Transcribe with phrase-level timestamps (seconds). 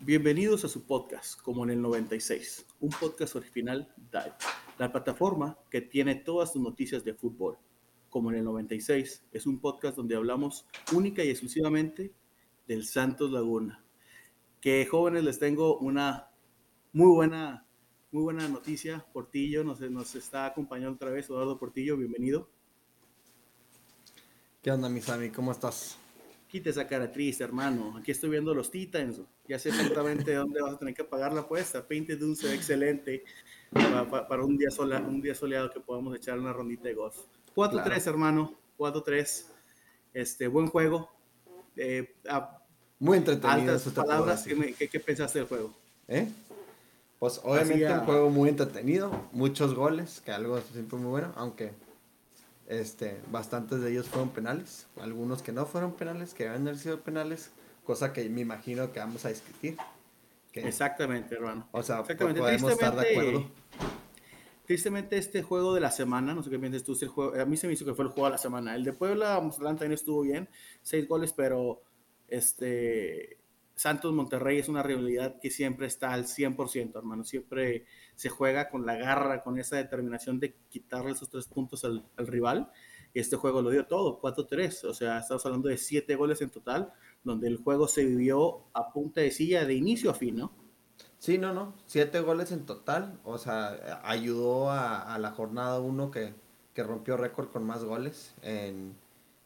[0.00, 4.34] Bienvenidos a su podcast, como en el 96, un podcast original Dive,
[4.78, 7.58] la plataforma que tiene todas sus noticias de fútbol.
[8.10, 12.12] Como en el 96, es un podcast donde hablamos única y exclusivamente
[12.66, 13.83] del Santos Laguna.
[14.64, 16.30] Que jóvenes les tengo una
[16.94, 17.66] muy buena,
[18.10, 19.04] muy buena noticia.
[19.12, 22.48] Portillo nos, nos está acompañando otra vez, Eduardo Portillo, bienvenido.
[24.62, 25.28] ¿Qué onda, Misami?
[25.28, 25.98] ¿Cómo estás?
[26.48, 27.98] Quite esa cara triste, hermano.
[27.98, 29.20] Aquí estoy viendo los Titans.
[29.46, 31.86] Ya sé exactamente dónde vas a tener que pagar la apuesta.
[31.86, 33.22] Painted Dune se excelente
[33.70, 37.18] para, para, un, día sola, un día soleado que podamos echar una rondita de golf.
[37.54, 37.94] 4-3, claro.
[38.06, 38.58] hermano.
[38.78, 39.44] 4-3.
[40.14, 41.10] Este, buen juego.
[41.76, 42.14] Eh,
[43.04, 43.74] Muy entretenido.
[43.74, 44.44] Altas palabras.
[44.44, 45.74] ¿Qué, qué, ¿Qué, pensaste del juego?
[46.08, 46.26] ¿Eh?
[47.18, 49.28] Pues obviamente un juego muy entretenido.
[49.32, 51.30] Muchos goles, que algo siempre muy bueno.
[51.36, 51.72] Aunque
[52.66, 56.98] este, bastantes de ellos fueron penales, algunos que no fueron penales, que habían haber sido
[57.02, 57.50] penales,
[57.84, 59.76] cosa que me imagino que vamos a discutir.
[60.50, 61.68] Que, Exactamente, hermano.
[61.72, 62.40] O sea, Exactamente.
[62.40, 63.50] podemos estar de acuerdo.
[64.64, 67.58] Tristemente, este juego de la semana, no sé qué piensas tú, el juego, a mí
[67.58, 68.74] se me hizo que fue el juego de la semana.
[68.74, 70.48] El de Puebla, Mazatlán también estuvo bien,
[70.80, 71.82] seis goles, pero
[72.28, 73.38] este,
[73.74, 77.24] Santos Monterrey es una rivalidad que siempre está al 100%, hermano.
[77.24, 82.04] Siempre se juega con la garra, con esa determinación de quitarle esos tres puntos al,
[82.16, 82.70] al rival.
[83.12, 84.84] Y este juego lo dio todo, 4-3.
[84.84, 88.92] O sea, estamos hablando de siete goles en total, donde el juego se vivió a
[88.92, 90.52] punta de silla de inicio a fin, ¿no?
[91.18, 91.74] Sí, no, no.
[91.86, 93.18] Siete goles en total.
[93.24, 96.34] O sea, ayudó a, la jornada uno que,
[96.74, 98.94] que rompió récord con más goles en,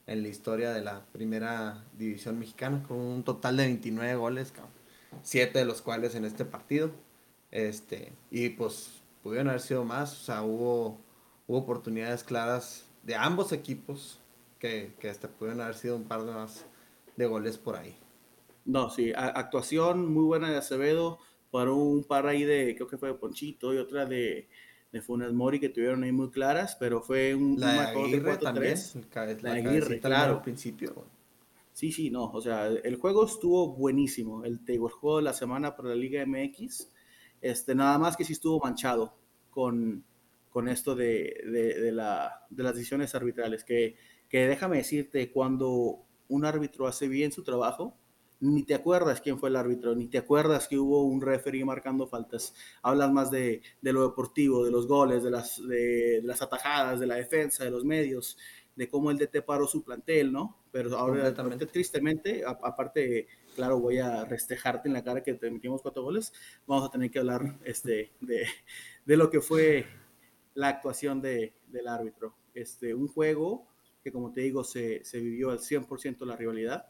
[0.08, 4.52] en la historia de la primera división mexicana, con un total de 29 goles,
[5.22, 6.90] siete de los cuales en este partido.
[7.50, 10.98] Este, y pues pudieron haber sido más, o sea, hubo,
[11.46, 14.18] hubo oportunidades claras de ambos equipos
[14.58, 16.64] que, que hasta pudieron haber sido un par de más
[17.16, 17.94] de goles por ahí.
[18.64, 21.18] No, sí, actuación muy buena de Acevedo,
[21.50, 24.48] para un par ahí de, creo que fue de Ponchito y otra de,
[24.92, 28.36] de Funes Mori que tuvieron ahí muy claras, pero fue un, la un de Aguirre
[28.38, 28.76] también,
[29.42, 30.36] la de Aguirre, claro.
[30.36, 31.04] Al principio.
[31.72, 35.76] Sí, sí, no, o sea, el juego estuvo buenísimo, el, el juego de la semana
[35.76, 36.90] para la Liga MX,
[37.40, 39.14] este, nada más que sí estuvo manchado
[39.50, 40.04] con,
[40.50, 43.96] con esto de, de, de, la, de las decisiones arbitrales, que,
[44.28, 47.96] que déjame decirte, cuando un árbitro hace bien su trabajo,
[48.40, 52.06] ni te acuerdas quién fue el árbitro, ni te acuerdas que hubo un referee marcando
[52.06, 52.54] faltas.
[52.82, 57.00] Hablas más de, de lo deportivo, de los goles, de las, de, de, las atajadas,
[57.00, 58.38] de la defensa, de los medios,
[58.76, 60.56] de cómo el DT paró su plantel, ¿no?
[60.70, 61.34] Pero ahora,
[61.72, 63.26] tristemente, a, aparte,
[63.56, 66.32] claro, voy a restejarte en la cara que te metimos cuatro goles,
[66.66, 68.46] vamos a tener que hablar este, de,
[69.04, 69.86] de lo que fue
[70.54, 72.36] la actuación de, del árbitro.
[72.54, 73.66] Este, un juego
[74.04, 76.86] que, como te digo, se, se vivió al 100% la rivalidad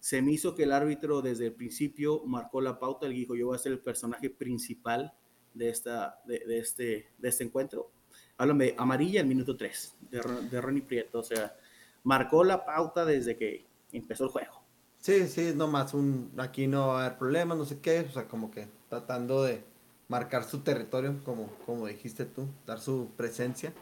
[0.00, 3.46] se me hizo que el árbitro desde el principio marcó la pauta, él dijo, yo
[3.46, 5.12] voy a ser el personaje principal
[5.54, 7.90] de, esta, de, de este, de este encuentro.
[8.36, 10.20] Háblame, amarilla en minuto 3 de,
[10.50, 11.56] de Ronnie Prieto, o sea,
[12.04, 14.62] marcó la pauta desde que empezó el juego.
[15.00, 18.26] Sí, sí, nomás un, aquí no va a haber problemas, no sé qué, o sea,
[18.26, 19.62] como que tratando de
[20.08, 23.72] marcar su territorio, como, como dijiste tú, dar su presencia,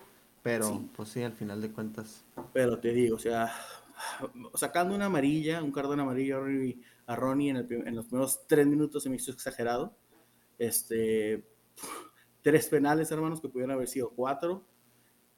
[0.42, 0.90] pero sí.
[0.94, 2.24] pues sí, al final de cuentas.
[2.52, 3.52] Pero te digo, o sea,
[4.54, 6.42] sacando una amarilla, un cardón amarillo
[7.06, 9.96] a Ronnie en, el, en, los primeros tres minutos se me hizo exagerado.
[10.58, 11.46] Este,
[12.42, 14.66] tres penales, hermanos, que pudieron haber sido cuatro.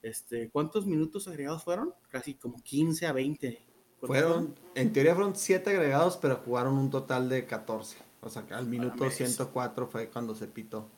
[0.03, 1.95] Este, ¿Cuántos minutos agregados fueron?
[2.09, 3.67] Casi como 15 a 20.
[4.01, 7.97] Fueron, en teoría fueron siete agregados, pero jugaron un total de 14.
[8.21, 10.89] O sea, al minuto 104 fue cuando se pitó.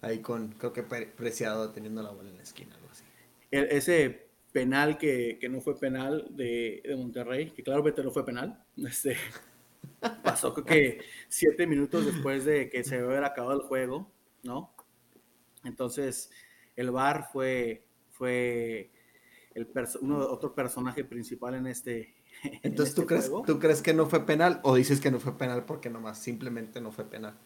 [0.00, 3.04] Ahí con, creo que Preciado teniendo la bola en la esquina, algo así.
[3.52, 8.10] El, ese penal que, que, no fue penal de, de Monterrey, que claro que no
[8.10, 9.16] fue penal, este,
[10.22, 14.10] pasó creo que siete minutos después de que se hubiera acabado el juego,
[14.42, 14.74] ¿no?
[15.64, 16.30] Entonces,
[16.76, 18.90] el VAR fue, fue
[19.54, 22.14] el perso uno, otro personaje principal en este.
[22.42, 23.44] En Entonces, este ¿tú, crees, juego.
[23.46, 26.80] ¿tú crees que no fue penal o dices que no fue penal porque nomás simplemente
[26.80, 27.38] no fue penal?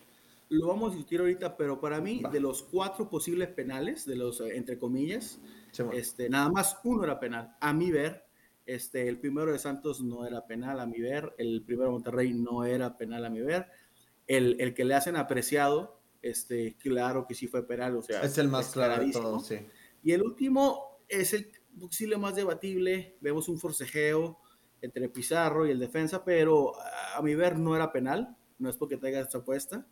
[0.48, 2.30] Lo vamos a discutir ahorita, pero para mí, Va.
[2.30, 5.40] de los cuatro posibles penales, de los, entre comillas,
[5.76, 5.98] sí, bueno.
[5.98, 7.56] este, nada más uno era penal.
[7.60, 8.24] A mi ver,
[8.64, 11.34] este, el primero de Santos no era penal, a mi ver.
[11.38, 13.66] El primero de Monterrey no era penal, a mi ver.
[14.26, 17.96] El, el que le hacen apreciado, este, claro que sí fue penal.
[17.96, 19.58] O sea, es el más claro de todos, sí.
[20.02, 23.18] Y el último es el posible más debatible.
[23.20, 24.40] Vemos un forcejeo
[24.80, 26.72] entre Pizarro y el defensa, pero
[27.14, 28.36] a mi ver no era penal.
[28.58, 29.86] No es porque traiga esta apuesta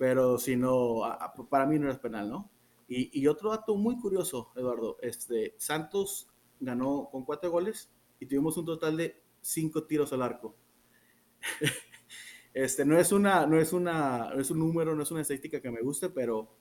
[0.00, 1.02] pero si no,
[1.50, 2.50] para mí no es penal, ¿no?
[2.92, 6.28] Y, otro dato muy curioso, Eduardo, este, Santos
[6.58, 7.88] ganó con cuatro goles
[8.18, 10.56] y tuvimos un total de cinco tiros al arco.
[12.52, 15.70] este, no es una, no es una, es un número, no es una estadística que
[15.70, 16.56] me guste, pero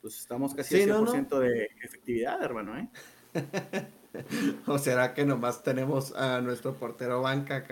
[0.00, 2.88] pues estamos casi al 100% de efectividad, hermano, ¿eh?
[4.68, 7.64] ¿O será que nomás tenemos a nuestro portero banca,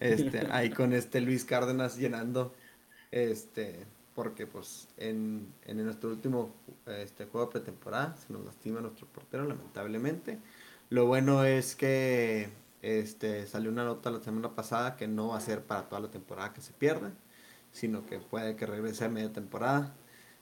[0.00, 2.52] Este, ahí con este Luis Cárdenas llenando
[3.12, 6.54] este porque pues en, en nuestro último
[6.86, 10.38] este, juego de pretemporada se nos lastima nuestro portero, lamentablemente.
[10.90, 12.50] Lo bueno es que
[12.82, 16.10] este, salió una nota la semana pasada que no va a ser para toda la
[16.10, 17.10] temporada que se pierde,
[17.72, 19.94] sino que puede que regrese a media temporada.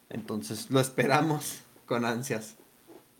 [0.08, 2.56] Entonces lo esperamos con ansias.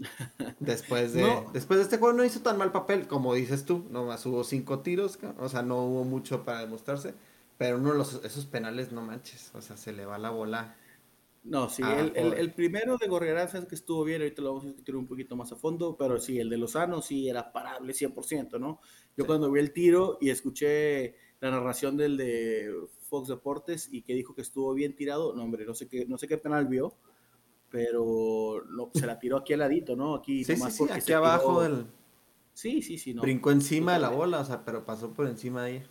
[0.61, 4.25] Después de, después de este juego no hizo tan mal papel, como dices tú, nomás
[4.25, 7.12] hubo cinco tiros, o sea, no hubo mucho para demostrarse
[7.60, 10.78] pero uno de los, esos penales, no manches, o sea, se le va la bola.
[11.42, 14.68] No, sí, el, el, primero de Gorriarán es que estuvo bien, ahorita lo vamos a
[14.68, 18.58] discutir un poquito más a fondo, pero sí, el de Lozano sí era parable 100%,
[18.58, 18.80] ¿no?
[19.14, 22.74] Yo cuando vi el tiro y escuché la narración del de
[23.10, 26.16] Fox Deportes y que dijo que estuvo bien tirado, no, hombre, no sé qué, no
[26.16, 26.96] sé qué penal vio,
[27.68, 30.14] pero no, se la tiró aquí al ladito, ¿no?
[30.14, 31.84] Aquí, sí, sí, sí, aquí abajo del...
[32.54, 33.20] Sí, sí, sí, no.
[33.20, 35.90] Brincó encima de la bola, o sea, pero pasó por encima de ella.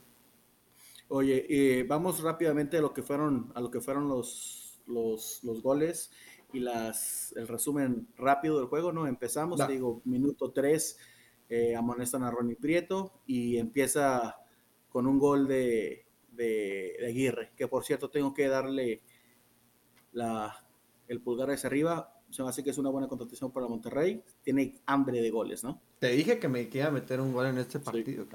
[1.12, 6.12] Oye, eh, vamos rápidamente a lo que fueron, a lo que fueron los, los, goles
[6.54, 9.08] y las, el resumen rápido del juego, ¿no?
[9.08, 10.98] Empezamos, digo, minuto 3,
[11.50, 14.36] eh, amonestan a Ronnie Prieto y empieza
[14.88, 19.02] con un gol de, de, Aguirre, que por cierto tengo que darle
[20.12, 20.64] la,
[21.08, 24.80] el pulgar hacia arriba, se me hace que es una buena contratación para Monterrey, tiene
[24.86, 25.82] hambre de goles, ¿no?
[25.98, 28.28] Te dije que me quería meter un gol en este partido,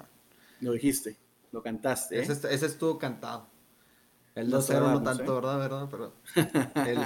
[0.61, 1.24] Lo dijiste.
[1.55, 2.19] Lo cantaste.
[2.19, 2.51] Ese, ¿eh?
[2.51, 3.47] ese estuvo cantado.
[4.35, 5.35] El 2-0 no, tanto, ¿eh?
[5.37, 5.59] ¿verdad?
[5.61, 5.89] ¿verdad?
[5.89, 6.13] Pero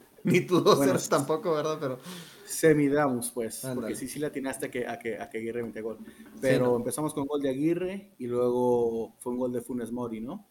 [0.24, 1.76] ni tu 2-0 tampoco, ¿verdad?
[1.78, 1.98] Pero
[2.46, 5.82] semidamos, pues, porque sí, sí le atinaste a que, a que, a que Aguirre mete
[5.82, 5.98] gol.
[6.40, 10.48] Pero empezamos con gol de Aguirre y luego fue un gol de Funes Mori, ¿no?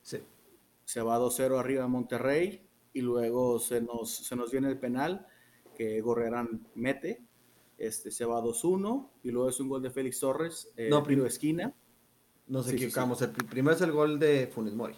[0.00, 0.22] Sí.
[0.86, 5.26] Se va 2-0 arriba a Monterrey y luego se nos, se nos viene el penal
[5.76, 7.22] que Gorrerán mete.
[7.76, 11.26] Este, se va 2-1 y luego es un gol de Félix Torres, eh, no, primero
[11.26, 11.74] esquina.
[12.46, 13.22] Nos equivocamos.
[13.22, 14.94] El primero es el gol de Funes Mori.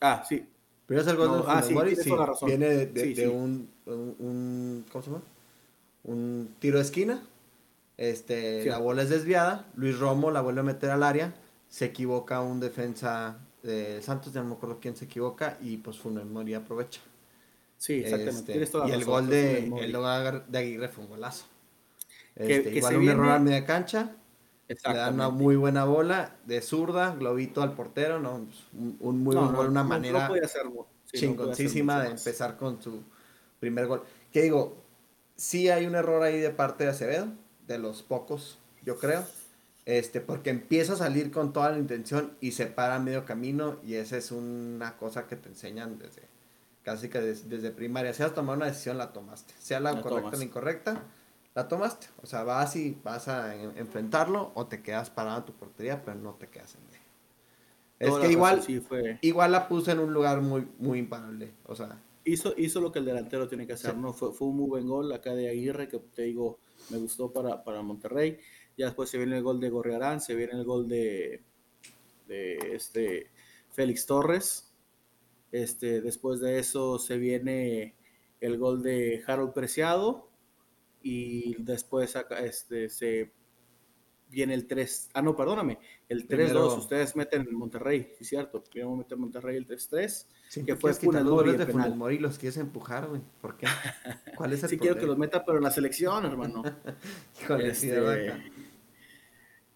[0.00, 0.46] Ah, sí.
[0.86, 1.96] Primero es el gol de ah, Funes Mori.
[1.96, 2.10] Sí,
[2.46, 5.22] viene de, un, un, ¿Cómo se llama?
[6.04, 7.22] Un tiro de esquina.
[7.96, 9.66] Este, La bola es desviada.
[9.74, 11.34] Luis Romo la vuelve a meter al área.
[11.68, 15.58] Se equivoca un defensa de Santos, ya no me acuerdo quién se equivoca.
[15.60, 17.00] Y pues Funes Mori aprovecha.
[17.76, 18.60] Sí, exactamente.
[18.60, 19.92] Este, y el gol de, el
[20.48, 21.44] de Aguirre fue un golazo.
[22.34, 24.16] Este, igual un error a media cancha
[24.68, 28.46] le dan una muy buena bola de zurda, globito al portero, ¿no?
[29.00, 30.30] Un, muy una manera
[31.12, 33.02] chingoncísima de empezar con su
[33.60, 34.02] primer gol.
[34.32, 34.76] Que digo,
[35.36, 37.28] sí hay un error ahí de parte de Acevedo,
[37.66, 39.24] de los pocos, yo creo.
[39.86, 43.78] Este, porque empieza a salir con toda la intención y se para a medio camino
[43.82, 46.28] y esa es una cosa que te enseñan desde
[46.88, 48.14] casi que desde, primaria.
[48.14, 49.52] Si has tomado una decisión, la tomaste.
[49.58, 51.02] Sea la, correcta o la incorrecta,
[51.54, 52.08] la tomaste.
[52.22, 56.16] O sea, vas y vas a enfrentarlo o te quedas parado en tu portería, pero
[56.16, 56.98] no te quedas en medio.
[57.98, 58.62] Es que igual,
[59.22, 61.52] igual la puse en un lugar muy, muy imparable.
[61.64, 64.12] O sea, hizo, hizo lo que el delantero tiene que hacer, ¿no?
[64.12, 67.64] Fue, fue, un muy buen gol acá de Aguirre, que te digo, me gustó para,
[67.64, 68.38] para Monterrey.
[68.76, 71.42] Ya después se viene el gol de Gorriarán, se viene el gol de,
[72.28, 73.32] de este
[73.72, 74.72] Félix Torres.
[75.50, 77.96] Este, después de eso se viene
[78.40, 80.27] el gol de Harold Preciado
[81.08, 83.32] y después este, se
[84.28, 85.10] viene el 3.
[85.14, 85.78] Ah, no, perdóname.
[86.06, 88.62] El 3-2, ustedes meten en Monterrey, sí, cierto.
[88.62, 90.26] Primero meter Monterrey el 3-3.
[90.66, 91.56] que fue Funes Mori.
[91.56, 93.22] de Funes Mori los quieres empujar, güey.
[93.40, 93.66] ¿Por qué?
[94.36, 96.62] ¿Cuál es el Sí, quiero que los meta, pero en la selección, hermano.
[97.42, 98.02] Híjole, este,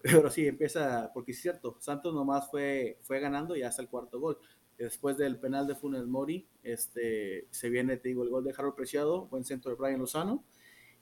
[0.03, 4.21] Pero sí, empieza, porque es cierto, Santos nomás fue, fue ganando y hasta el cuarto
[4.21, 4.39] gol.
[4.77, 8.75] Después del penal de Funes Mori, este, se viene, te digo, el gol de Harold
[8.75, 10.45] Preciado, buen centro de Brian Lozano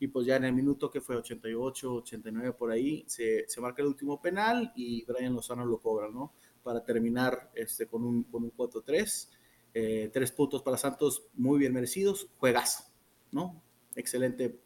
[0.00, 3.82] y pues ya en el minuto que fue 88, 89 por ahí, se, se marca
[3.82, 6.32] el último penal y Brian Lozano lo cobra, ¿no?
[6.62, 9.28] Para terminar este, con un, con un 4-3,
[9.74, 12.84] eh, tres puntos para Santos muy bien merecidos, juegazo,
[13.30, 13.62] ¿no?
[13.94, 14.58] Excelente,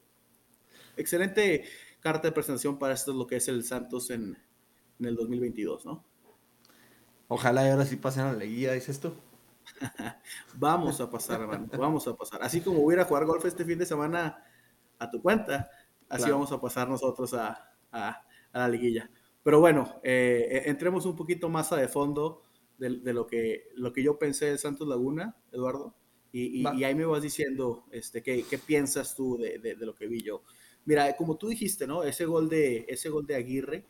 [0.96, 1.64] excelente
[1.98, 4.38] carta de presentación para esto es lo que es el Santos en,
[5.00, 6.04] en el 2022, ¿no?
[7.26, 9.12] Ojalá y ahora sí pasen a la guía, dices tú.
[10.54, 12.40] vamos a pasar, hermano, vamos a pasar.
[12.44, 14.44] Así como voy a jugar golf este fin de semana
[14.98, 15.70] a tu cuenta.
[16.08, 17.70] Así vamos a pasar nosotros a,
[18.52, 19.10] la liguilla.
[19.42, 22.42] Pero bueno, eh, eh, entremos un poquito más a de fondo
[22.78, 25.94] de, lo, que, lo que yo pensé de Santos Laguna, Eduardo.
[26.32, 30.20] Y, ahí me vas diciendo este, ¿qué, qué piensas tú de, de, lo que vi
[30.20, 30.42] yo.
[30.84, 32.02] Mira, como tú dijiste, ¿no?
[32.02, 33.86] Ese gol de, ese gol de Aguirre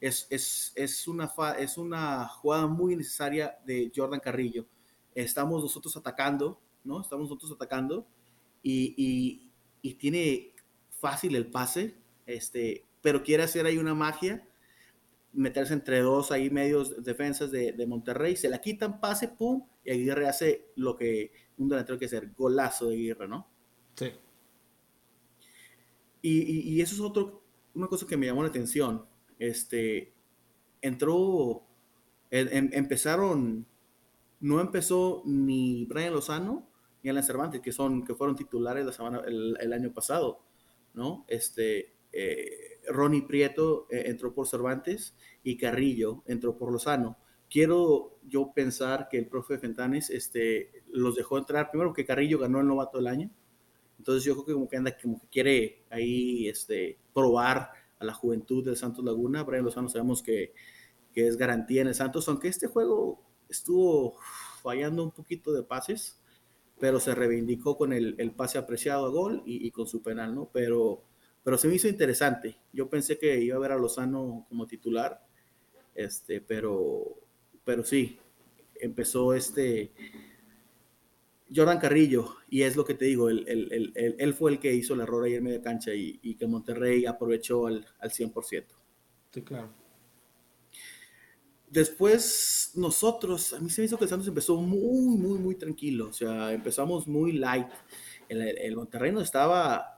[0.00, 4.66] es, es, es, una, es una jugada muy necesaria de Jordan Carrillo.
[5.14, 7.00] Estamos nosotros atacando, ¿no?
[7.00, 8.06] Estamos nosotros atacando
[8.62, 9.45] y,
[9.86, 10.54] y, tiene
[11.00, 11.94] fácil el pase,
[12.26, 14.46] este, pero quiere hacer ahí una magia
[15.32, 19.90] meterse entre dos ahí medios defensas de, de, Monterrey, se la quitan, pase, pum, y
[19.90, 23.46] Aguirre hace lo que un delantero que hacer, golazo de Aguirre, ¿no?
[23.94, 24.12] Sí.
[26.22, 27.42] Y, y, eso es otro,
[27.74, 29.06] una cosa que me llamó la atención.
[29.38, 30.12] Este,
[30.80, 31.66] entró,
[32.30, 33.66] em, empezaron,
[34.40, 36.66] no empezó ni Brian Lozano
[37.06, 40.40] ni Alan Cervantes, que, son, que fueron titulares la semana, el, año pasado,
[40.92, 41.24] ¿no?
[41.28, 42.80] Este, eh,
[43.28, 47.16] Prieto eh, entró por Cervantes y Carrillo entró por Lozano.
[47.48, 52.58] Quiero yo pensar que el profe Fentanes este, los dejó entrar primero porque Carrillo ganó
[52.58, 53.30] el novato del año.
[53.98, 57.70] Entonces yo creo que como que anda, como que quiere ahí este, probar
[58.00, 59.44] a la juventud del Santos Laguna.
[59.44, 60.54] Brian Lozano sabemos que,
[61.12, 64.16] que es garantía en el Santos, aunque este juego estuvo
[64.60, 66.20] fallando un poquito de pases,
[66.78, 70.34] pero se reivindicó con el, el pase apreciado a gol y, y, con su penal,
[70.34, 70.50] ¿no?
[70.52, 71.04] Pero
[71.46, 72.56] pero se me hizo interesante.
[72.72, 75.24] Yo pensé que iba a ver a Lozano como titular,
[75.94, 77.20] este, pero,
[77.64, 78.18] pero sí,
[78.80, 79.92] empezó este
[81.54, 85.22] Jordan Carrillo, y es lo que te digo, él, fue el que hizo el error
[85.22, 88.64] ahí en media cancha y, que Monterrey aprovechó al, al 100%.
[89.30, 89.72] Sí, claro.
[91.68, 96.08] Después nosotros, a mí se me hizo que el Santos empezó muy, muy, muy tranquilo,
[96.08, 97.68] o sea, empezamos muy light.
[98.28, 99.96] El, el Monterrey no estaba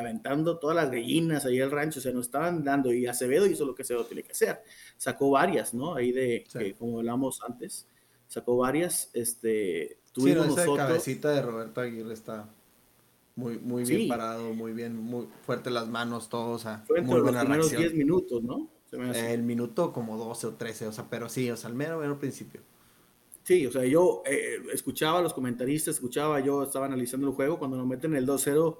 [0.00, 3.74] aventando todas las gallinas ahí al rancho, se nos estaban dando y Acevedo hizo lo
[3.74, 4.62] que Acevedo tiene que hacer.
[4.96, 5.94] Sacó varias, ¿no?
[5.94, 6.44] Ahí de,
[6.78, 7.86] como hablamos antes,
[8.26, 12.48] sacó varias, este, tuvimos sí, esa cabecita de Roberto Aguirre está
[13.36, 17.20] muy, muy bien parado, muy bien, muy fuerte las manos, todos, o sea, Fue muy
[17.20, 18.68] buena los primeros 10 minutos, ¿no?
[18.92, 22.18] El minuto como 12 o 13, o sea, pero sí, o sea, al mero, mero
[22.18, 22.60] principio.
[23.42, 27.58] Sí, o sea, yo eh, escuchaba a los comentaristas, escuchaba, yo estaba analizando el juego,
[27.58, 28.78] cuando nos meten el 2-0,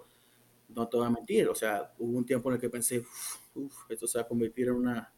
[0.75, 3.03] no te voy a mentir, o sea, hubo un tiempo en el que pensé,
[3.55, 5.13] uff, esto se va a convertir en una,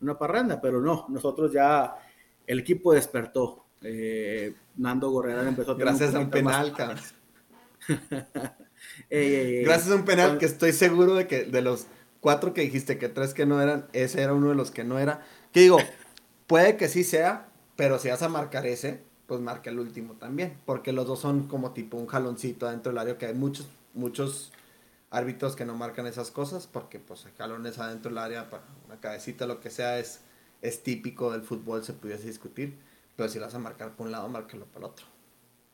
[0.00, 1.96] una parranda, pero no, nosotros ya,
[2.46, 3.66] el equipo despertó.
[3.82, 6.98] Eh, Nando Gorrera empezó a tener Gracias a un penal, cabrón.
[9.10, 11.86] Gracias a un penal que estoy seguro de que de los
[12.22, 14.98] cuatro que dijiste que tres que no eran, ese era uno de los que no
[14.98, 15.26] era.
[15.52, 15.76] Que digo,
[16.46, 20.56] puede que sí sea, pero si vas a marcar ese, pues marca el último también,
[20.64, 24.52] porque los dos son como tipo un jaloncito dentro del área que hay muchos, muchos
[25.10, 29.46] árbitros que no marcan esas cosas porque pues jalones adentro del área para una cabecita
[29.46, 30.20] lo que sea es
[30.62, 32.78] es típico del fútbol se pudiese discutir
[33.14, 35.06] pero si lo vas a marcar por un lado márcalo para el otro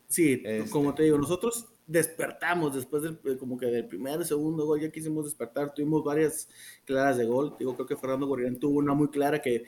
[0.09, 4.65] sí este como te digo nosotros despertamos después del eh, como que del primer segundo
[4.67, 6.49] gol ya quisimos despertar tuvimos varias
[6.85, 9.65] claras de gol digo creo que Fernando Gorrián tuvo una muy clara que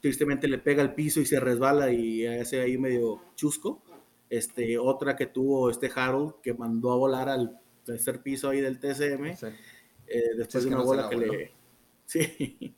[0.00, 3.82] tristemente le pega al piso y se resbala y hace ahí medio chusco
[4.28, 8.78] este otra que tuvo este Harold que mandó a volar al tercer piso ahí del
[8.78, 11.52] TCM, eh, después de una bola que le...
[12.06, 12.74] Sí.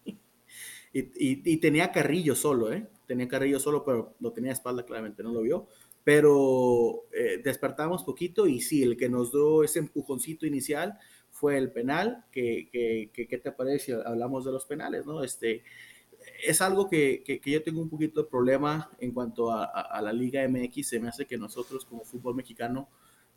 [0.93, 2.87] y, tenía Carrillo solo, ¿eh?
[3.07, 5.69] Tenía Carrillo solo, pero lo tenía a espalda, claramente no lo vio.
[6.05, 10.99] Pero eh, despertamos poquito y sí, el que nos dio ese empujoncito inicial
[11.31, 12.25] fue el penal.
[12.33, 12.69] que,
[13.13, 13.95] ¿Qué te parece?
[13.95, 15.23] Hablamos de los penales, ¿no?
[15.23, 15.63] Este,
[16.45, 20.13] es algo que, que, yo tengo un poquito de problema en cuanto a, a, la
[20.13, 20.89] Liga MX.
[20.89, 22.89] Se me hace que nosotros como fútbol mexicano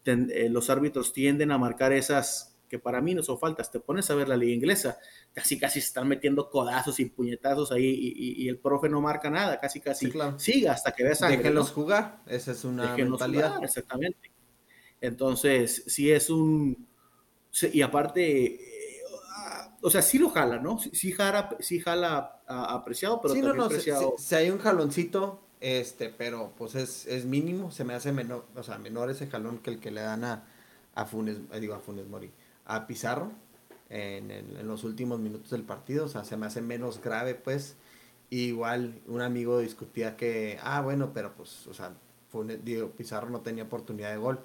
[0.06, 3.72] eh, los árbitros tienden a marcar esas que para mí no son faltas.
[3.72, 4.98] Te pones a ver la liga inglesa,
[5.34, 9.60] casi casi se están metiendo codazos y puñetazos ahí y, el profe no marca nada,
[9.60, 11.38] casi casi siga hasta que veas sangre.
[11.38, 13.64] Déjenlos jugar, esa es una mentalidad.
[13.64, 14.32] exactamente.
[15.02, 16.88] Entonces, si es un...
[17.72, 19.02] Y aparte, eh,
[19.82, 20.80] o sea, sí lo jala, ¿no?
[20.80, 24.16] Sí, jala, sí jala apreciado, pero también apreciado...
[24.18, 28.64] Si, hay un jaloncito, este, pero pues es, es mínimo, se me hace menor, o
[28.64, 30.44] sea, menor ese jalón que el que le dan a,
[30.96, 32.32] a Funes, eh, digo a Funes Mori,
[32.66, 33.32] a Pizarro
[33.90, 37.76] en, en, los últimos minutos del partido, o sea, se me hace menos grave, pues.
[38.30, 41.94] igual un amigo discutía que, ah, bueno, pero pues, o sea,
[42.32, 44.40] Funes, digo, Pizarro no tenía oportunidad de gol,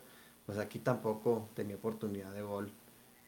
[0.47, 2.71] pues aquí tampoco tenía oportunidad de gol.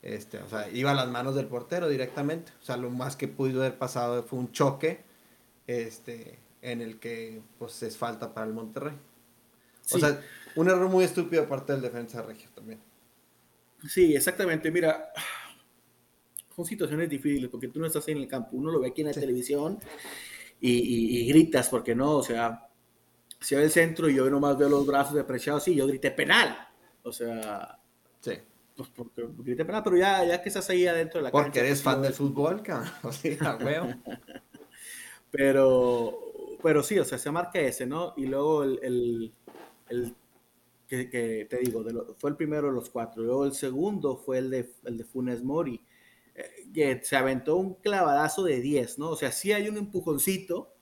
[0.03, 3.29] Este, o sea, iba a las manos del portero directamente, o sea, lo más que
[3.29, 5.03] pudo haber pasado fue un choque,
[5.67, 8.95] este, en el que pues es falta para el Monterrey.
[9.93, 10.21] O sea,
[10.57, 12.81] un error muy estúpido aparte del defensa regio también.
[13.89, 14.71] Sí, exactamente.
[14.71, 15.13] Mira,
[16.55, 19.09] son situaciones difíciles porque tú no estás en el campo, uno lo ve aquí en
[19.09, 19.79] la televisión
[20.61, 22.69] y, gritas porque no, o sea,
[23.41, 26.69] si ve el centro y yo nomás veo los brazos depreciados, sí, yo grité penal,
[27.03, 27.79] O sea,
[28.21, 28.33] sí.
[28.77, 31.61] Pues porque grité penal, pero ya, ya que estás ahí adentro de la porque cancha.
[31.61, 32.91] Porque eres pues, fan del fútbol, cabrón.
[33.03, 33.89] O sea, huevo.
[35.31, 36.19] pero,
[36.63, 38.15] pero sí, o sea, se marca ese, ¿no?
[38.17, 39.33] Y luego el, el,
[39.89, 40.15] el
[40.93, 43.23] que, que, te digo, de lo, fue el primero de los cuatro.
[43.23, 45.83] Luego el segundo fue el de, el de Funes Mori,
[46.35, 46.45] eh,
[46.75, 49.09] que se aventó un clavadazo de 10, ¿no?
[49.09, 50.75] O sea, sí hay un empujoncito,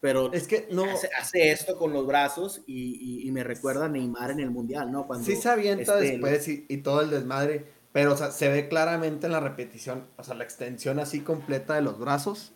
[0.00, 2.94] pero es que no hace, hace esto con los brazos y,
[3.24, 5.06] y, y, me recuerda a Neymar en el mundial, ¿no?
[5.06, 8.48] Cuando sí se avienta este, después y, y, todo el desmadre, pero o sea, se
[8.48, 12.52] ve claramente en la repetición, o sea, la extensión así completa de los brazos,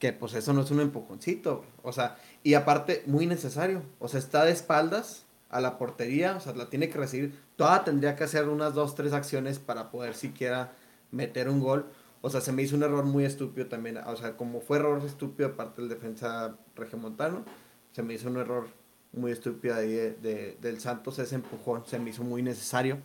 [0.00, 4.18] que pues eso no es un empujoncito, o sea, y aparte muy necesario, o sea,
[4.18, 8.24] está de espaldas a la portería, o sea, la tiene que recibir, toda tendría que
[8.24, 10.72] hacer unas dos, tres acciones para poder siquiera
[11.10, 11.86] meter un gol,
[12.26, 13.98] o sea, se me hizo un error muy estúpido también.
[13.98, 17.44] O sea, como fue error estúpido aparte del defensa regiomontano,
[17.92, 18.66] se me hizo un error
[19.12, 21.20] muy estúpido ahí de, de, del Santos.
[21.20, 22.98] Ese empujón se me hizo muy necesario.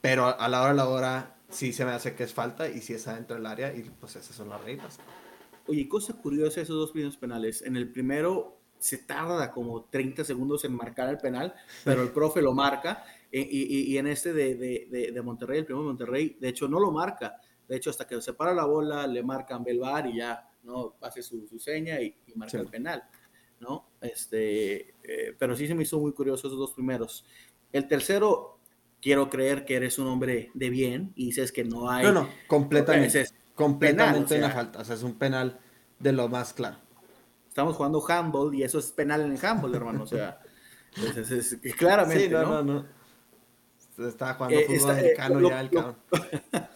[0.00, 2.80] Pero a la hora de la hora sí se me hace que es falta y
[2.80, 4.98] sí es adentro del área y pues esas son las reglas.
[5.66, 7.62] Oye, cosa curiosa esos dos primeros penales.
[7.62, 8.53] En el primero
[8.84, 13.04] se tarda como 30 segundos en marcar el penal, pero el profe lo marca.
[13.30, 16.68] Y, y, y en este de, de, de, Monterrey, el primero de Monterrey, de hecho
[16.68, 20.18] no lo marca de hecho, hasta que se para la bola, le marcan Belvar y
[20.18, 20.96] ya, ¿no?
[21.00, 22.56] Hace su, su seña y, y marca sí.
[22.58, 23.02] el penal,
[23.60, 23.88] ¿no?
[24.00, 27.24] Este, eh, pero sí se me hizo muy curioso esos dos primeros.
[27.72, 28.58] El tercero,
[29.00, 32.04] quiero creer que eres un hombre de bien y dices que no hay...
[32.04, 33.22] No, no, completamente.
[33.22, 34.78] Es completamente penal, o sea, una falta.
[34.80, 35.58] O sea, es un penal
[35.98, 36.78] de lo más claro.
[37.54, 40.02] Estamos jugando handball y eso es penal en el handball, hermano.
[40.02, 40.40] O sea,
[40.96, 42.86] es, es, es, claramente, sí, no, no, no.
[43.96, 44.08] no.
[44.08, 45.96] Estaba jugando eh, fútbol está, americano lo, ya el cabrón.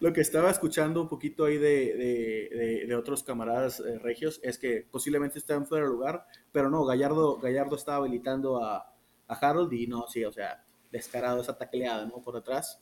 [0.00, 4.40] lo que estaba escuchando un poquito ahí de, de, de, de otros camaradas eh, regios
[4.42, 8.92] es que posiblemente estaban fuera de lugar, pero no, Gallardo, Gallardo estaba habilitando a,
[9.28, 12.20] a Harold y no, sí, o sea, descarado esa tacleada, ¿no?
[12.22, 12.80] Por atrás.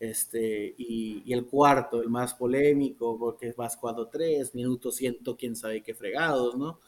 [0.00, 5.82] Este, y, y, el cuarto, el más polémico, porque vas 4-3, minuto ciento, quién sabe
[5.82, 6.80] qué fregados, ¿no?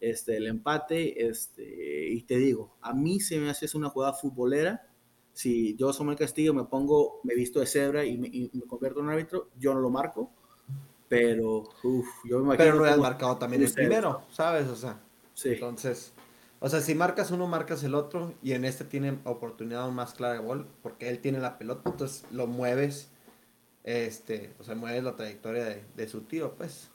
[0.00, 4.88] Este, el empate, este, y te digo, a mí se me hace una jugada futbolera,
[5.32, 8.66] si yo soy el Castillo, me pongo, me visto de cebra y me, y me
[8.66, 10.32] convierto en un árbitro, yo no lo marco,
[11.08, 12.64] pero uf, yo me imagino.
[12.64, 14.66] Pero no le has marcado también el primero, ¿sabes?
[14.66, 15.00] O sea,
[15.34, 15.50] sí.
[15.50, 16.12] entonces,
[16.66, 20.34] o sea, si marcas uno, marcas el otro, y en este tiene oportunidad más clara
[20.34, 23.08] de gol, porque él tiene la pelota, entonces lo mueves,
[23.84, 26.90] este, o sea, mueves la trayectoria de, de su tiro, pues.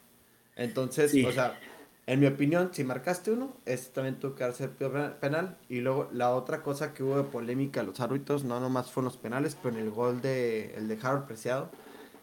[0.58, 1.24] Entonces, sí.
[1.24, 1.58] o sea,
[2.06, 5.58] en mi opinión, si marcaste uno, este también tuvo que darse penal.
[5.70, 9.16] Y luego la otra cosa que hubo de polémica los árbitros, no nomás fueron los
[9.16, 11.72] penales, pero en el gol de, el de Harold Preciado,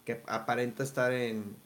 [0.04, 1.56] que aparenta estar en,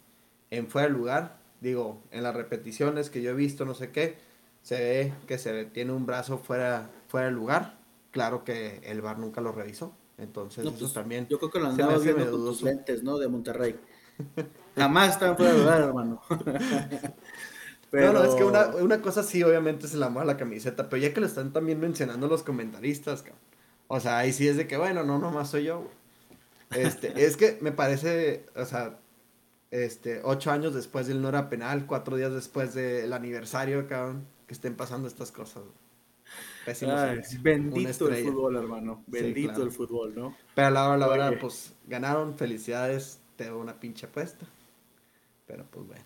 [0.51, 1.38] en fuera de lugar.
[1.61, 4.16] Digo, en las repeticiones que yo he visto, no sé qué,
[4.62, 7.79] se ve que se tiene un brazo fuera, fuera de lugar.
[8.11, 9.94] Claro que el VAR nunca lo revisó.
[10.18, 11.27] Entonces, no, eso pues, también.
[11.29, 13.18] Yo creo que lo andaba viendo con tus lentes, ¿no?
[13.18, 13.77] De Monterrey.
[14.77, 16.22] Jamás estaban fuera de lugar, hermano.
[16.29, 17.12] Pero...
[17.92, 20.88] No, no, es que una, una cosa sí, obviamente, es el amor a la camiseta,
[20.88, 23.38] pero ya que lo están también mencionando los comentaristas, cabrón.
[23.87, 25.90] O sea, ahí sí es de que, bueno, no, nomás soy yo,
[26.70, 28.98] Este, es que me parece, o sea,
[29.70, 34.57] este, ocho años después del no era penal, cuatro días después del aniversario, cabrón, que
[34.57, 35.62] estén pasando estas cosas.
[36.67, 39.03] Ay, bendito el fútbol, hermano.
[39.07, 39.62] Bendito sí, claro.
[39.65, 40.37] el fútbol, ¿no?
[40.55, 44.47] Pero a la hora, la hora, pues, ganaron, felicidades, te doy una pinche apuesta.
[45.47, 46.05] Pero pues bueno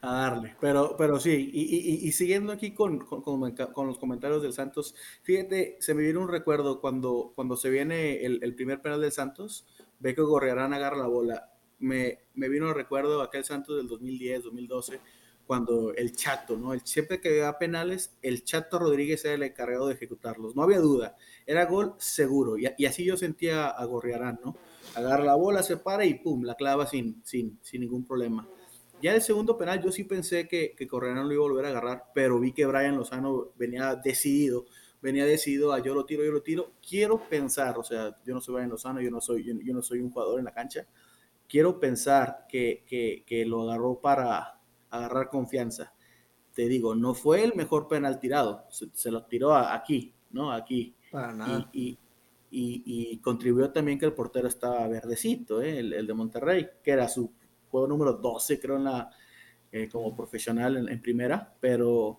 [0.00, 0.54] a darle.
[0.60, 4.94] Pero, pero sí, y, y, y siguiendo aquí con, con, con, los comentarios del Santos,
[5.22, 9.12] fíjate, se me viene un recuerdo cuando, cuando se viene el, el primer penal del
[9.12, 9.66] Santos,
[9.98, 11.52] ve que Gorriarán agarra la bola.
[11.80, 15.00] Me, me vino el recuerdo aquel Santos del 2010, 2012,
[15.48, 16.74] cuando el Chato, ¿no?
[16.74, 20.54] El, siempre que había penales, el Chato Rodríguez era el encargado de ejecutarlos.
[20.54, 22.58] No había duda, era gol seguro.
[22.58, 24.58] Y, así yo sentía a Gorriarán, ¿no?
[24.94, 28.46] Agarra la bola, se para y pum, la clava sin, sin, sin ningún problema.
[29.00, 31.68] Ya el segundo penal yo sí pensé que, que no lo iba a volver a
[31.68, 34.66] agarrar, pero vi que Brian Lozano venía decidido,
[35.00, 36.72] venía decidido a yo lo tiro, yo lo tiro.
[36.86, 39.80] Quiero pensar, o sea, yo no soy Brian Lozano, yo no soy, yo, yo no
[39.80, 40.86] soy un jugador en la cancha.
[41.48, 42.84] Quiero pensar que,
[43.26, 44.57] que, lo agarró para
[44.90, 45.92] agarrar confianza.
[46.54, 50.52] Te digo, no fue el mejor penal tirado, se, se lo tiró a, aquí, ¿no?
[50.52, 50.94] Aquí.
[51.10, 51.70] Para nada.
[51.72, 51.98] Y, y,
[52.50, 55.78] y, y, contribuyó también que el portero estaba verdecito, ¿eh?
[55.78, 57.30] el, el de Monterrey, que era su
[57.70, 59.10] juego número 12, creo, en la,
[59.70, 62.18] eh, como profesional en, en, primera, pero,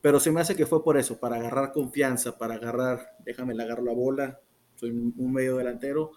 [0.00, 3.62] pero se me hace que fue por eso, para agarrar confianza, para agarrar, déjame le
[3.62, 4.40] agarro la bola,
[4.76, 6.12] soy un, medio delantero,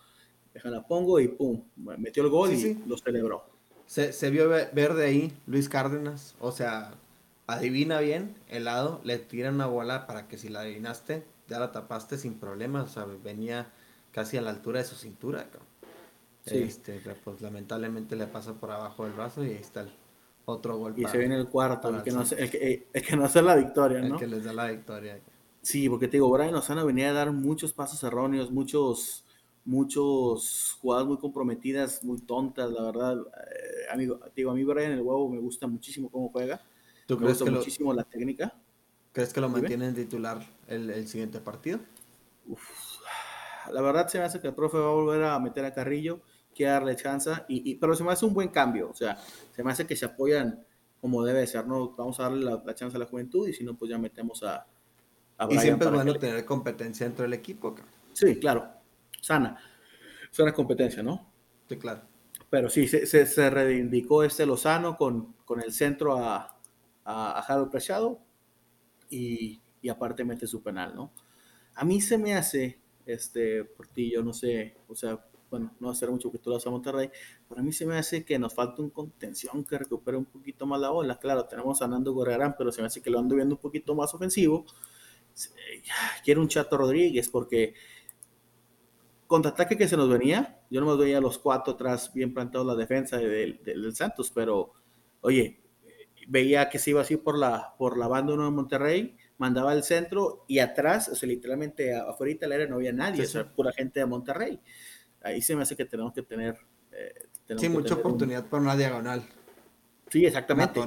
[0.53, 2.83] déjala pongo y pum, metió el gol sí, y sí.
[2.87, 3.52] lo celebró.
[3.93, 6.95] Se, se vio ver de ahí Luis Cárdenas, o sea,
[7.45, 11.71] adivina bien el lado, le tiran una bola para que si la adivinaste, ya la
[11.71, 13.67] tapaste sin problema, o sea, venía
[14.11, 15.45] casi a la altura de su cintura.
[16.47, 19.91] Este, pues lamentablemente le pasa por abajo del brazo y ahí está el
[20.45, 21.01] otro golpe.
[21.01, 23.55] Y se viene el cuarto, el que, no, el, que, el que no hace la
[23.55, 24.15] victoria, ¿no?
[24.15, 25.19] El que les da la victoria.
[25.61, 29.23] Sí, porque te digo, Brian Lozano venía a dar muchos pasos erróneos, muchos,
[29.65, 33.17] muchos jugadas muy comprometidas, muy tontas, la verdad.
[33.93, 36.59] Amigo, digo, a mí Brian el huevo me gusta muchísimo cómo juega.
[37.05, 38.53] ¿Tú me gusta muchísimo la técnica.
[39.11, 41.79] ¿Crees que lo mantiene en titular el, el siguiente partido?
[43.71, 46.21] La verdad se me hace que el profe va a volver a meter a Carrillo,
[46.55, 49.15] que darle chance, y, pero se me hace un buen cambio, o sea,
[49.51, 50.65] se me hace que se apoyan
[50.99, 51.91] como debe ser, ¿no?
[51.91, 54.65] Vamos a darle la, chance a la juventud y si no, pues ya metemos a,
[55.37, 57.75] a Y siempre es bueno tener competencia dentro del equipo.
[58.13, 58.67] Sí, claro,
[59.21, 59.59] sana,
[60.31, 61.31] sana competencia, ¿no?
[61.69, 62.12] Sí, claro.
[62.53, 66.55] Pero sí, se, se, reivindicó este Lozano con, con el centro a,
[67.03, 68.19] a, a Harold Preciado
[69.09, 71.11] y, y aparte mete su penal, ¿no?
[71.73, 75.95] A mí se me hace, este, Portillo, no sé, o sea, bueno, no va a
[75.95, 77.09] ser mucho que tú lo hagas a Monterrey,
[77.49, 80.67] pero a mí se me hace que nos falta un contención que recupere un poquito
[80.67, 81.17] más la bola.
[81.17, 83.95] Claro, tenemos a Nando Gorrerán, pero se me hace que lo ando viendo un poquito
[83.95, 84.63] más ofensivo.
[86.23, 87.73] Quiero un Chato Rodríguez porque
[89.33, 92.67] contraataque que se nos venía, yo no me veía a los cuatro atrás bien plantados
[92.67, 94.73] la defensa del, del Santos, pero
[95.21, 95.59] oye,
[96.27, 99.81] veía que se iba así por la, por la banda uno de Monterrey, mandaba el
[99.81, 104.01] centro y atrás, o sea, literalmente afuera del área no había nadie, sí, pura gente
[104.01, 104.61] de Monterrey.
[105.23, 106.55] Ahí se me hace que tenemos que tener...
[106.91, 109.23] Eh, sí, mucha oportunidad para una diagonal.
[110.11, 110.79] Sí, exactamente.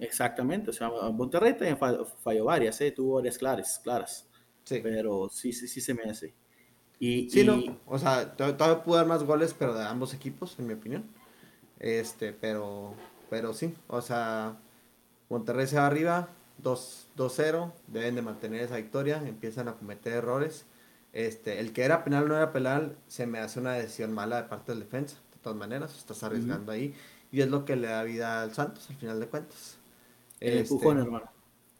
[0.00, 2.90] Exactamente, o sea, Monterrey también falló, varias, ¿eh?
[2.90, 4.28] tuvo varias claras, claras.
[4.64, 4.80] Sí.
[4.82, 6.34] Pero sí, sí, sí se me hace.
[6.98, 10.66] Y, sí, no, o sea, todavía pudo dar más goles, pero de ambos equipos, en
[10.66, 11.04] mi opinión.
[11.80, 12.94] Este, pero
[13.34, 14.56] pero sí, o sea,
[15.28, 16.28] Monterrey se va arriba,
[16.62, 20.66] 2-0, deben de mantener esa victoria, empiezan a cometer errores.
[21.12, 24.48] Este, el que era penal no era penal, se me hace una decisión mala de
[24.48, 26.94] parte del defensa, de todas maneras, estás arriesgando ahí,
[27.32, 29.78] y es lo que le da vida al Santos al final de cuentas.
[30.38, 31.28] El este, empujón, hermano.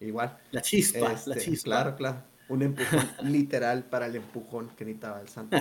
[0.01, 0.37] Igual.
[0.51, 1.67] La chispa, la este, chispa.
[1.67, 2.17] Claro, claro.
[2.49, 5.61] Un empujón literal para el empujón que necesitaba el Santos.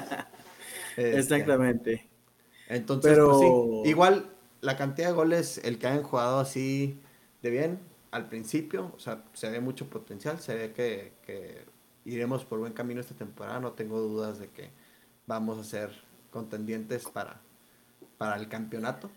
[0.98, 2.08] Este, Exactamente.
[2.68, 4.30] Entonces, pues sí, igual
[4.62, 6.98] la cantidad de goles, el que hayan jugado así
[7.42, 7.80] de bien
[8.12, 11.66] al principio, o sea, se ve mucho potencial, se ve que,
[12.06, 14.70] iremos por buen camino esta temporada, no tengo dudas de que
[15.26, 15.90] vamos a ser
[16.32, 17.42] contendientes para,
[18.18, 19.10] para el campeonato.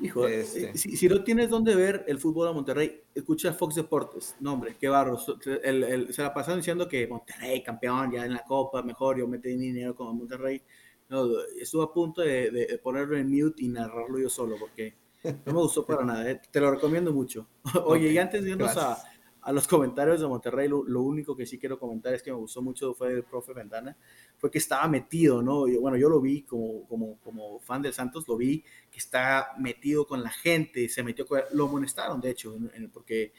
[0.00, 0.70] Hijo, este...
[0.70, 4.36] Eh, si, no tienes dónde ver el fútbol a Monterrey, escucha Fox Deportes.
[4.40, 5.18] No, hombre, qué barro.
[5.18, 9.94] se la pasaron diciendo que Monterrey, campeón, ya en la Copa, mejor, yo metí dinero
[9.94, 10.62] con Monterrey.
[11.08, 11.26] No,
[11.60, 14.94] estuve a punto de, ponerlo en mute y narrarlo yo solo porque
[15.24, 16.30] no me gustó para nada.
[16.30, 16.40] Eh.
[16.50, 17.48] Te lo recomiendo mucho.
[17.84, 18.96] Oye, y antes de irnos a,
[19.42, 22.62] a, los comentarios de Monterrey, lo, único que sí quiero comentar es que me gustó
[22.62, 23.96] mucho fue el profe Ventana,
[24.36, 25.66] fue que estaba metido, ¿no?
[25.80, 30.06] bueno, yo lo vi como, como, como fan del Santos, lo vi que está metido
[30.06, 32.56] con la gente, se metió, lo amonestaron, de hecho,
[32.92, 33.32] porque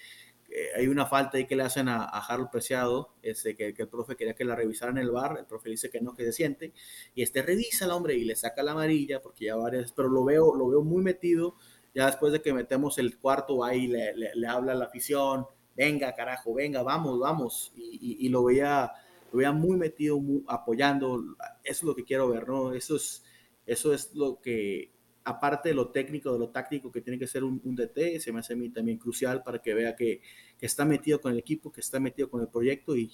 [0.53, 3.87] eh, hay una falta ahí que le hacen a, a Harold Preciado, este, que, el
[3.87, 6.33] profe quería que la revisaran en el bar, el profe dice que no, que se
[6.33, 6.73] siente,
[7.15, 10.25] y este revisa al hombre y le saca la amarilla, porque ya varias, pero lo
[10.25, 11.55] veo, lo veo muy metido,
[11.95, 16.13] ya después de que metemos el cuarto ahí, le, le, habla a la afición, venga
[16.13, 18.91] carajo, venga, vamos, vamos, y, y, lo veía
[19.31, 21.23] lo veía muy metido, apoyando,
[21.63, 22.73] eso es lo que quiero ver, ¿no?
[22.73, 23.23] Eso es,
[23.65, 24.91] eso es lo que
[25.23, 28.39] aparte de lo técnico, de lo táctico que tiene que ser un, DT, se me
[28.39, 30.21] hace a mí también crucial para que vea que,
[30.59, 33.11] está metido con el equipo, que está metido con el proyecto y,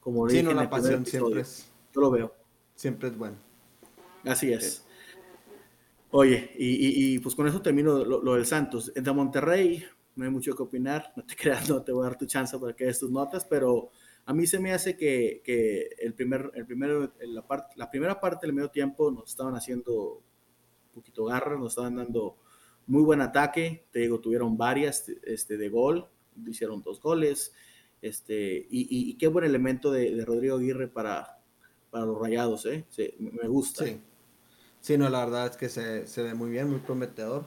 [0.00, 2.34] como le sí, dije la pasión siempre es, yo lo veo.
[2.74, 3.36] Siempre es bueno.
[4.24, 4.84] Así es.
[6.10, 8.92] Oye, y, pues con eso termino lo, del Santos.
[8.94, 9.84] De Monterrey
[10.18, 12.58] no hay mucho que opinar, no te creas, no te voy a dar tu chance
[12.58, 13.90] para que des tus notas, pero
[14.26, 15.42] a mí se me hace que,
[15.98, 20.22] el primer, el primero, la, la primera parte del medio tiempo nos estaban haciendo
[20.92, 22.36] poquito garra, nos estaban dando
[22.86, 26.08] muy buen ataque, te digo, tuvieron varias este, de gol,
[26.46, 27.54] hicieron dos goles,
[28.02, 31.40] este, y, qué buen elemento de, Rodrigo Aguirre para,
[31.90, 32.86] para los rayados, ¿eh?
[33.18, 33.84] me gusta.
[33.84, 34.00] Sí.
[34.80, 37.44] sí, no, la verdad es que se, se, ve muy bien, muy prometedor,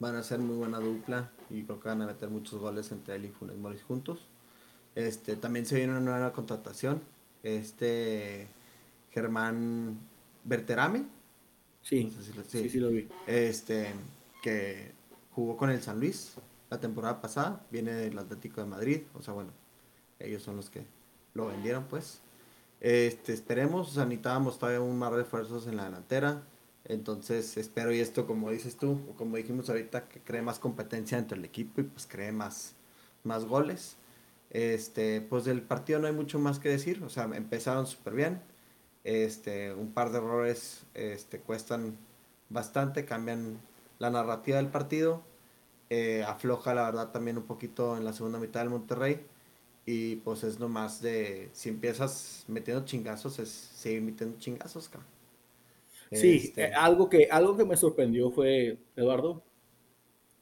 [0.00, 3.16] van a ser muy buena dupla y creo que van a meter muchos goles entre
[3.16, 4.26] él y Funes Moris juntos.
[4.94, 7.00] Este, también se viene una nueva contratación,
[7.42, 8.48] este
[9.12, 9.98] Germán
[10.44, 11.04] Berterame,
[11.88, 12.12] Sí,
[12.46, 13.08] sí, sí, lo vi.
[13.26, 13.94] Este,
[14.42, 14.92] que
[15.32, 16.34] jugó con el San Luis
[16.68, 19.52] la temporada pasada, viene del Atlético de Madrid, o sea, bueno,
[20.18, 20.84] ellos son los que
[21.32, 22.20] lo vendieron, pues.
[22.80, 26.42] Este, esperemos, o sea, necesitábamos todavía un más refuerzos en la delantera,
[26.88, 31.18] entonces espero y esto, como dices tú, o como dijimos ahorita, que cree más competencia
[31.18, 32.74] entre el equipo y pues cree más,
[33.24, 33.96] más goles.
[34.50, 38.42] Este, pues del partido no hay mucho más que decir, o sea, empezaron súper bien,
[39.04, 41.96] Este, un par de errores este, cuestan
[42.50, 43.60] bastante, cambian
[43.98, 45.22] la narrativa del partido.
[45.90, 49.26] Eh, afloja la verdad también un poquito en la segunda mitad del Monterrey.
[49.86, 55.17] Y pues es nomás de, si empiezas metiendo chingazos, es seguir metiendo chingazos, cabrón.
[56.12, 59.44] Sí, este algo, que, algo que me sorprendió fue, Eduardo,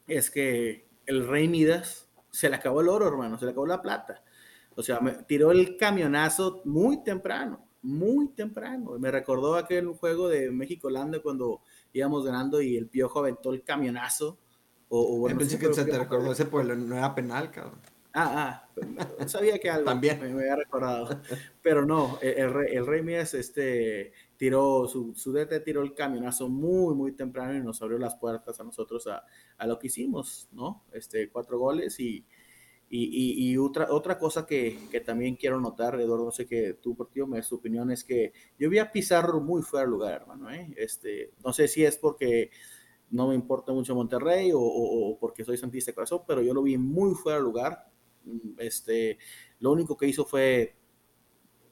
[0.07, 3.81] es que el Rey Midas se le acabó el oro, hermano, se le acabó la
[3.81, 4.23] plata.
[4.75, 8.99] O sea, me tiró el camionazo muy temprano, muy temprano.
[8.99, 11.61] Me recordó aquel juego de México-Holanda cuando
[11.93, 14.37] íbamos ganando y el Piojo aventó el camionazo.
[14.89, 17.81] O, bueno, Pensé que se te recordó ese pueblo, no era penal, cabrón.
[18.13, 20.19] Ah, ah, sabía que algo También.
[20.21, 21.21] Me, había recordado.
[21.61, 26.47] Pero no, el, Rey, el Rey Mías este, tiró, su, su DT tiró el camionazo
[26.47, 29.23] muy, muy temprano y nos abrió las puertas a nosotros a,
[29.57, 30.85] a lo que hicimos, ¿no?
[30.93, 32.25] Este, cuatro goles y,
[32.89, 36.95] y, y, otra, otra cosa que, que, también quiero notar, Eduardo, no sé qué tu
[36.95, 40.49] partido, me su opinión es que yo vi a Pizarro muy fuera de lugar, hermano.
[40.51, 40.73] ¿eh?
[40.77, 42.49] Este, no sé si es porque
[43.09, 46.63] no me importa mucho Monterrey o, o, porque soy santista de corazón, pero yo lo
[46.63, 47.91] vi muy fuera de lugar.
[48.57, 49.17] Este,
[49.59, 50.77] lo único que hizo fue,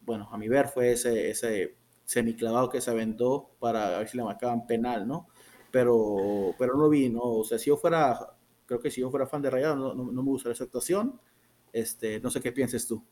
[0.02, 4.24] bueno, a mi ver, fue ese, ese semiclavado que se aventó para ver si le
[4.24, 5.28] marcaban penal, ¿no?
[5.72, 7.22] Pero, pero no lo vi, ¿no?
[7.22, 10.04] O sea, si yo fuera creo que si yo fuera fan de Rayado no, no,
[10.06, 11.20] me gustaría esa actuación.
[11.74, 13.04] Este, no sé qué pienses tú.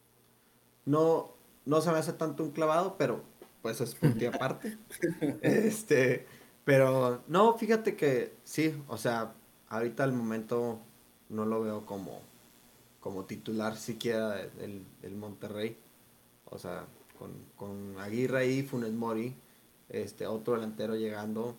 [0.85, 1.33] No,
[1.65, 3.23] no se me hace tanto un clavado, pero
[3.61, 4.77] pues es punto aparte.
[5.41, 6.25] este,
[6.63, 9.33] pero no, fíjate que sí, o sea,
[9.69, 10.79] ahorita al momento
[11.29, 12.21] no lo veo como,
[12.99, 15.77] como titular siquiera del, del Monterrey.
[16.45, 16.85] O sea,
[17.23, 19.33] con, con Aguirre y Funes Mori,
[19.87, 21.55] este, otro delantero llegando,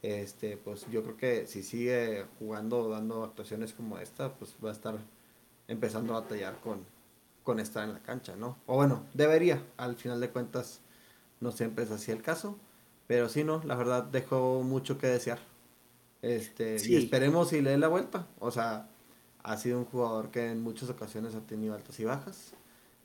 [0.00, 4.72] este, pues yo creo que si sigue jugando, dando actuaciones como esta, pues va a
[4.72, 4.96] estar
[5.66, 6.84] empezando a batallar con,
[7.42, 8.58] con estar en la cancha, ¿no?
[8.66, 10.78] O bueno, debería, al final de cuentas
[11.40, 12.56] no siempre es así el caso,
[13.08, 15.40] pero sí, no, la verdad dejó mucho que desear.
[16.20, 18.88] Este, y esperemos si le dé la vuelta, o sea,
[19.42, 22.54] ha sido un jugador que en muchas ocasiones ha tenido altas y bajas.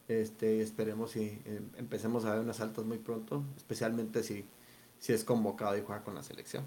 [0.08, 4.46] Este, esperemos si em, empecemos a ver unas altas muy pronto, especialmente si,
[5.00, 6.66] si es convocado y juega con la selección.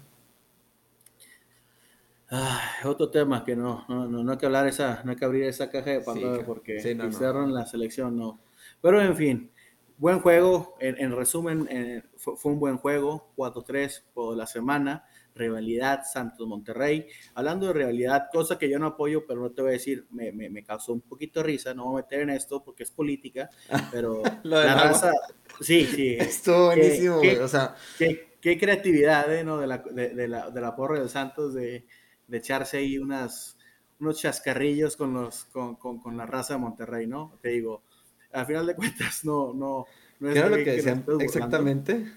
[2.85, 5.69] Otro tema que no, no, no, hay que hablar esa, no hay que abrir esa
[5.69, 8.39] caja de Pandora porque sí, la selección, no.
[8.81, 9.51] Pero en fin,
[9.97, 11.67] buen juego, en, resumen,
[12.15, 15.03] fue, un buen juego, 4-3 por la semana,
[15.35, 17.07] rivalidad Santos Monterrey.
[17.35, 20.31] Hablando de rivalidad, cosa que yo no apoyo, pero no te voy a decir, me,
[20.31, 22.91] me, me causó un poquito de risa, no voy a meter en esto porque es
[22.91, 23.49] política,
[23.91, 25.11] pero la raza,
[25.59, 26.15] sí, sí.
[26.19, 27.75] Estuvo buenísimo, o sea.
[27.97, 29.43] Qué, qué creatividad, ¿eh?
[29.43, 29.57] ¿no?
[29.57, 31.85] De la, de, de, la, de la porra del Santos de
[32.31, 33.57] de echarse ahí unas,
[33.99, 37.37] unos chascarrillos con, los, con, con, con, la raza de Monterrey, ¿no?
[37.41, 37.83] Te digo,
[38.31, 39.85] al final de cuentas no, no,
[40.21, 40.49] no es...
[40.49, 42.09] lo que, decían exactamente?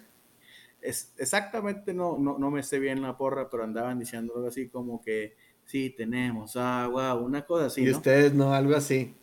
[0.85, 4.69] Es, exactamente no, no, no me sé bien la porra, pero andaban diciendo algo así
[4.69, 7.83] como que sí, tenemos agua, una cosa así.
[7.83, 9.15] Y ustedes no, algo así.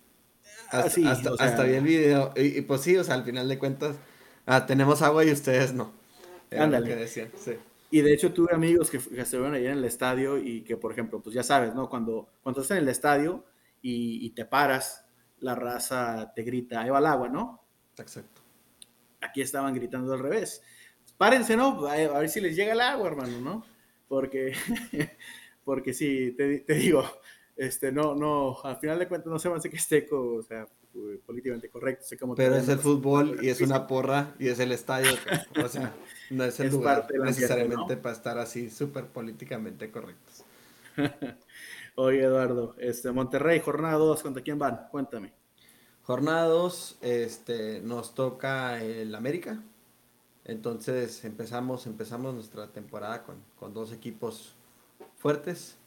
[0.71, 2.33] Hasta, hasta, hasta vi el video.
[2.35, 3.95] Y, pues sí, o sea, al final de cuentas,
[4.45, 5.91] ah, tenemos agua y ustedes no.
[6.51, 6.87] Ándale.
[6.87, 7.53] que decían, sí.
[7.91, 10.93] Y de hecho tuve amigos que, que estuvieron allá en el estadio y que, por
[10.93, 11.89] ejemplo, pues ya sabes, ¿no?
[11.89, 13.45] Cuando, cuando estás en el estadio
[13.81, 15.05] y, te paras,
[15.39, 17.65] la raza te grita, ahí va el agua, ¿no?
[17.97, 18.41] Exacto.
[19.19, 20.63] Aquí estaban gritando al revés.
[21.21, 21.85] Párense, ¿no?
[21.85, 23.63] A ver si les llega el agua, hermano, ¿no?
[24.07, 24.53] Porque,
[25.63, 27.03] porque sí, te, te digo,
[27.55, 30.67] este, no, no, al final de cuentas no se me hace que esté, o sea,
[31.23, 32.05] políticamente correcto.
[32.05, 35.11] Sé cómo Pero es el fútbol y es una porra y es el estadio.
[35.63, 35.93] o sea,
[36.31, 40.43] no es el lugar necesariamente para estar así súper políticamente correctos.
[41.97, 44.87] Oye, Eduardo, este, Monterrey, jornada 2, ¿contra quién van?
[44.89, 45.33] Cuéntame.
[46.01, 49.61] Jornada 2, este, nos toca el América.
[50.45, 54.55] Entonces empezamos, empezamos nuestra temporada con, con dos equipos
[55.17, 55.77] fuertes.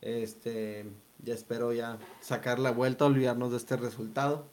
[0.00, 0.86] Este,
[1.22, 4.46] ya espero ya sacar la vuelta, olvidarnos de este resultado.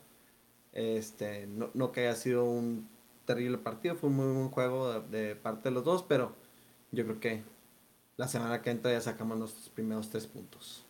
[0.72, 2.88] Este, no, no que haya sido un
[3.28, 6.34] terrible partido, fue un muy buen juego de, parte de los dos, pero
[6.92, 7.42] yo creo que
[8.16, 10.84] la semana que entra ya sacamos nuestros primeros tres puntos.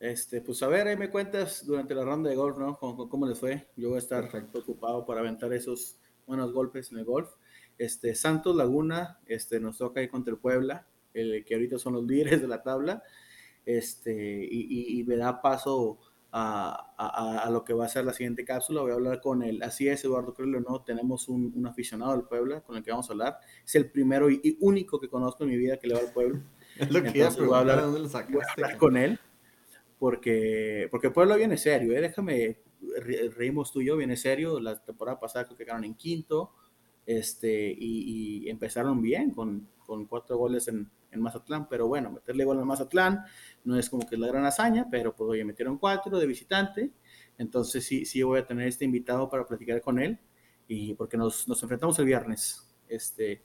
[0.00, 2.76] Este, pues a ver, ahí me cuentas durante la ronda de golf, ¿no?
[2.78, 3.68] ¿Cómo, les fue?
[3.76, 7.30] Yo voy a estar preocupado para aventar esos buenos golpes en el golf.
[7.78, 12.04] Este, Santos Laguna, este, nos toca ir contra el Puebla, el, que ahorita son los
[12.06, 13.02] líderes de la tabla
[13.64, 15.98] este, y, me da paso
[16.32, 18.80] a, lo que va a ser la siguiente cápsula.
[18.80, 19.62] Voy a hablar con él.
[19.62, 23.12] Así es, Eduardo, creo no, tenemos un, aficionado del Puebla con el que vamos a
[23.12, 23.38] hablar.
[23.64, 26.40] Es el primero y, único que conozco en mi vida que le va al Puebla.
[26.78, 27.10] Es lo que
[27.44, 27.84] voy a hablar,
[28.78, 29.20] con él
[30.02, 32.00] porque, porque Puebla viene serio, ¿eh?
[32.00, 32.61] déjame,
[33.36, 34.60] reímos tú y yo, viene serio.
[34.60, 36.52] La temporada pasada creo que quedaron en quinto.
[37.06, 42.60] este, y, empezaron bien con, con cuatro goles en, en, Mazatlán, pero bueno, meterle gol
[42.60, 43.24] a Mazatlán
[43.64, 46.92] no es como que es la gran hazaña, pero pues oye, metieron cuatro de visitante,
[47.38, 50.18] entonces sí, sí voy a tener este invitado para platicar con él,
[50.68, 53.42] y porque nos, nos enfrentamos el viernes, este,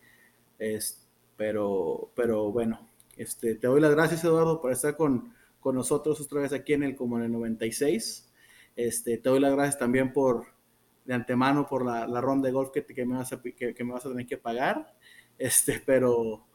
[0.60, 6.22] es, pero, pero bueno, este, te doy las gracias Eduardo por estar con, con nosotros
[6.22, 8.27] otra vez aquí en el como en el 96,
[8.78, 10.46] este, te doy las gracias también por
[11.04, 13.94] de antemano por la, la ronda de golf que, que, me vas a, que, me
[13.94, 14.94] vas a tener que pagar.
[15.38, 16.46] Este, pero,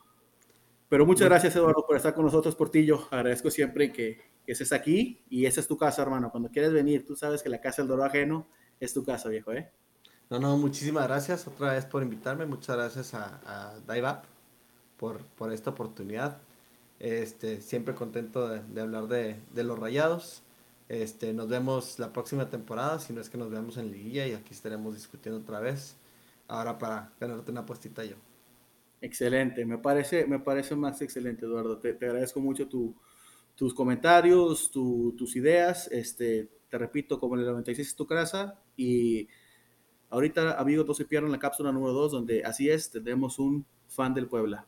[0.88, 3.08] pero muchas gracias, Eduardo, por estar con nosotros, Portillo.
[3.10, 6.30] Agradezco siempre que, que estés aquí y esa es tu casa, hermano.
[6.30, 8.46] Cuando quieres venir, tú sabes que la casa del Doro Ajeno
[8.78, 9.70] es tu casa, viejo, ¿eh?
[10.28, 12.46] No, no, muchísimas gracias otra vez por invitarme.
[12.46, 14.22] Muchas gracias a, a Dive Up
[14.98, 16.38] por, por esta oportunidad.
[17.00, 20.42] Este, siempre contento de, de hablar de, de los rayados.
[20.92, 24.34] Este, nos vemos la próxima temporada, si no es que nos veamos en liguilla y
[24.34, 25.96] aquí estaremos discutiendo otra vez.
[26.48, 28.16] Ahora para ganarte una postita yo.
[29.00, 31.78] Excelente, me parece, me parece más excelente, Eduardo.
[31.78, 35.88] Te, agradezco mucho tus comentarios, tus ideas.
[35.90, 38.60] Este, te repito, como en el 96 es tu casa.
[38.76, 39.28] Y
[40.10, 44.12] ahorita, amigos, no se pierdan la cápsula número 2, donde así es, tendremos un fan
[44.12, 44.66] del Puebla.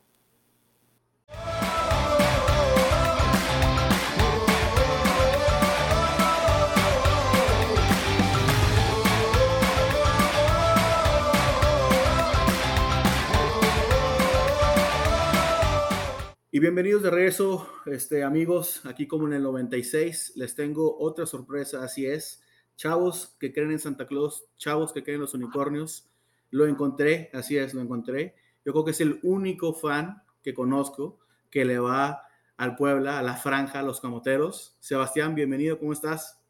[16.55, 21.83] Y bienvenidos de regreso, este, amigos, aquí como en el 96, les tengo otra sorpresa,
[21.83, 22.41] así es,
[22.77, 26.09] chavos que creen en Santa Claus, chavos que creen en los unicornios,
[26.51, 28.35] lo encontré, así es, lo encontré.
[28.63, 31.19] Yo creo que es el único fan que conozco
[31.51, 32.23] que le va
[32.55, 34.77] al Puebla, a la franja, a los camoteros.
[34.79, 36.41] Sebastián, bienvenido, ¿cómo estás?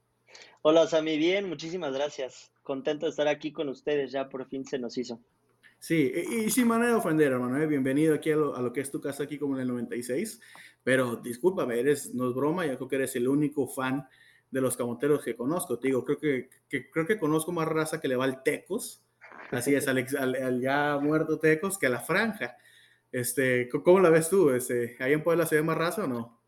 [0.61, 2.51] Hola, Sami, bien, muchísimas gracias.
[2.61, 5.19] Contento de estar aquí con ustedes, ya por fin se nos hizo.
[5.85, 7.67] Sí, y, sin manera de ofender, hermano, ¿eh?
[7.67, 10.41] bienvenido aquí a lo, que es tu casa aquí como en el 96,
[10.83, 14.07] pero discúlpame, eres, no es broma, yo creo que eres el único fan
[14.49, 16.49] de los camoteros que conozco, te digo, creo que,
[16.91, 19.05] creo que conozco más raza que le va al Tecos,
[19.51, 22.57] así es, al, ya muerto Tecos, que a la franja.
[23.11, 24.49] Este, ¿Cómo la ves tú?
[24.49, 26.41] Este, ¿Ahí en Puebla se ve más raza o no?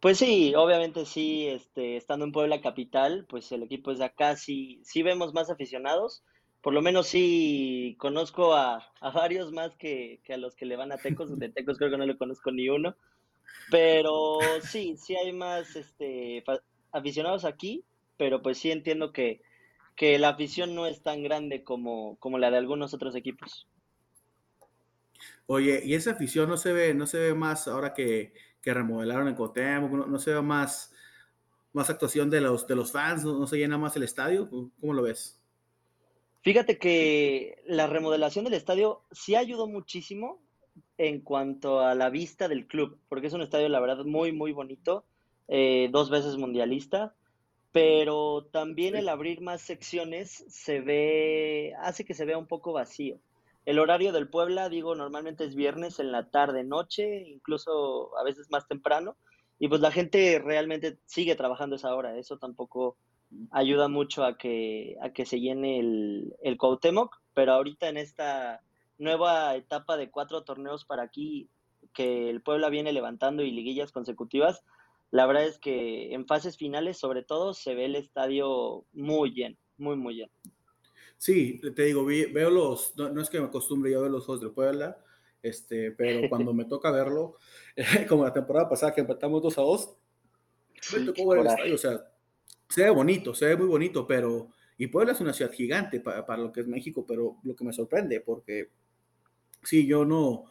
[0.00, 4.34] Pues sí, obviamente sí, este, estando en Puebla capital, pues el equipo es de acá,
[4.34, 6.24] sí, sí vemos más aficionados,
[6.64, 10.96] por lo menos sí conozco a, varios más que, a los que le van a
[10.96, 11.38] Tecos.
[11.38, 12.96] De Tecos creo que no le conozco ni uno.
[13.70, 16.42] Pero sí, sí hay más este,
[16.90, 17.84] aficionados aquí,
[18.16, 19.42] pero pues sí entiendo que,
[19.94, 23.68] que la afición no es tan grande como, como la de algunos otros equipos.
[25.44, 29.34] Oye, y esa afición no se ve, no se ve más ahora que, remodelaron el
[29.34, 30.94] Cotem, no, se ve más,
[31.74, 35.02] más actuación de los, de los fans, no se llena más el estadio, ¿cómo lo
[35.02, 35.43] ves?
[36.44, 40.42] Fíjate que la remodelación del estadio sí ayudó muchísimo
[40.98, 44.52] en cuanto a la vista del club, porque es un estadio, la verdad, muy, muy
[44.52, 45.06] bonito,
[45.48, 47.14] eh, dos veces mundialista,
[47.72, 53.18] pero también el abrir más secciones se ve, hace que se vea un poco vacío.
[53.64, 58.50] El horario del Puebla, digo, normalmente es viernes en la tarde, noche, incluso a veces
[58.50, 59.16] más temprano,
[59.58, 62.98] y pues la gente realmente sigue trabajando esa hora, eso tampoco
[63.50, 68.62] ayuda mucho a que, a que se llene el, el Cuauhtémoc, pero ahorita en esta
[68.98, 71.48] nueva etapa de cuatro torneos para aquí
[71.92, 74.64] que el Puebla viene levantando y liguillas consecutivas,
[75.10, 79.56] la verdad es que en fases finales sobre todo se ve el estadio muy lleno,
[79.76, 80.32] muy, muy lleno.
[81.18, 84.40] Sí, te digo, veo los, no, es que me acostumbre yo a ver los juegos
[84.42, 84.98] del Puebla,
[85.42, 87.36] este, pero cuando me toca verlo,
[88.08, 89.96] como la temporada pasada que empatamos 2 a 2,
[90.98, 92.13] me tocó ver el estadio, o sea,
[92.74, 94.48] se ve bonito, se ve muy bonito, pero...
[94.76, 97.64] Y Puebla es una ciudad gigante para, para, lo que es México, pero lo que
[97.64, 98.70] me sorprende, porque
[99.62, 100.46] sí, yo no,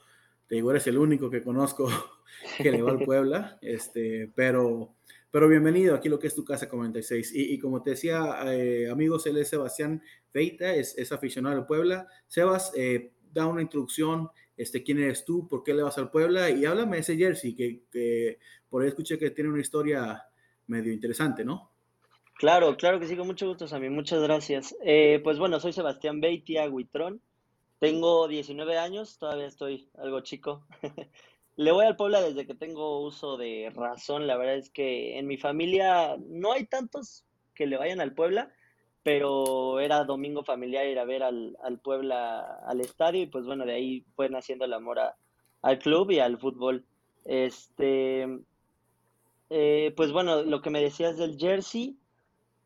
[0.47, 1.89] te digo, eres el único que conozco
[2.57, 4.95] que le va al Puebla, este, pero,
[5.29, 7.33] pero bienvenido aquí lo que es tu casa 96.
[7.36, 10.01] Y, y como te decía, eh, amigos, él es Sebastián
[10.32, 12.07] Feita, es, es aficionado al Puebla.
[12.28, 16.49] Sebas, eh, da una introducción, este, quién eres tú, por qué le vas al Puebla,
[16.49, 20.24] y háblame de ese jersey, que, que por ahí escuché que tiene una historia
[20.67, 21.72] medio interesante, ¿no?
[22.43, 23.89] Claro, claro que sí, con mucho gusto, Sammy.
[23.89, 24.75] Muchas gracias.
[24.83, 27.21] Eh, pues bueno, soy Sebastián Beitia Huitrón.
[27.79, 30.61] Tengo 19 años, todavía estoy algo chico.
[31.55, 34.27] Le voy al Puebla desde que tengo uso de razón.
[34.27, 37.23] La verdad es que en mi familia no hay tantos
[37.55, 38.51] que le vayan al Puebla,
[39.03, 43.65] pero era domingo familiar ir a ver al, al Puebla al estadio y pues bueno,
[43.65, 44.99] de ahí fue naciendo el amor
[45.61, 46.83] al club y al fútbol.
[47.23, 48.27] Este,
[49.49, 51.97] eh, pues bueno, lo que me decías del jersey,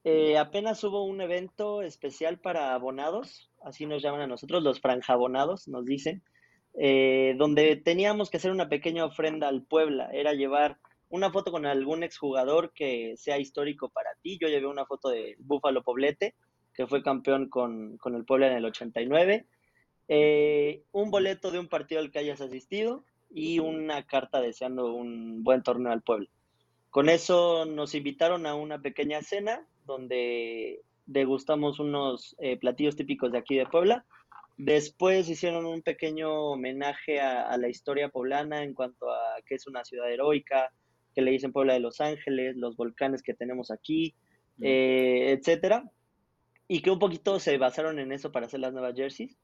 [0.08, 5.68] eh, apenas hubo un evento especial para abonados así nos llaman a nosotros, los franjabonados,
[5.68, 6.24] nos dicen,
[6.80, 10.78] eh, donde teníamos que hacer una pequeña ofrenda al Puebla, era llevar
[11.10, 14.38] una foto con algún exjugador que sea histórico para ti.
[14.42, 16.36] Yo llevé una foto de Búfalo Poblete,
[16.74, 19.46] que fue campeón con, el Puebla en el 89,
[20.10, 25.44] eh, un boleto de un partido al que hayas asistido y una carta deseando un
[25.44, 26.30] buen torneo al Puebla.
[26.90, 33.40] Con eso nos invitaron a una pequeña cena donde degustamos unos eh, platillos típicos de
[33.40, 34.06] aquí de Puebla.
[34.58, 39.84] Después hicieron un pequeño homenaje a, la historia poblana en cuanto a que es una
[39.84, 40.72] ciudad heroica,
[41.16, 44.14] que le dicen Puebla de Los Ángeles, los volcanes que tenemos aquí,
[44.62, 45.90] eh, etcétera.
[46.68, 49.38] Y que un poquito se basaron en eso para hacer las nuevas jerseys.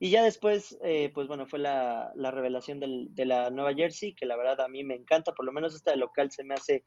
[0.00, 4.36] Y ya después, eh, pues bueno, fue la, revelación de la nueva jersey, que la
[4.36, 6.84] verdad a mí me encanta, por lo menos esta de local se me hace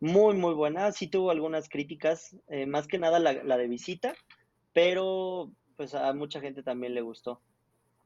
[0.00, 0.92] muy, muy buena.
[0.92, 4.14] Sí tuvo algunas críticas, eh, más que nada la, de visita,
[4.72, 7.40] pero pues a mucha gente también le gustó.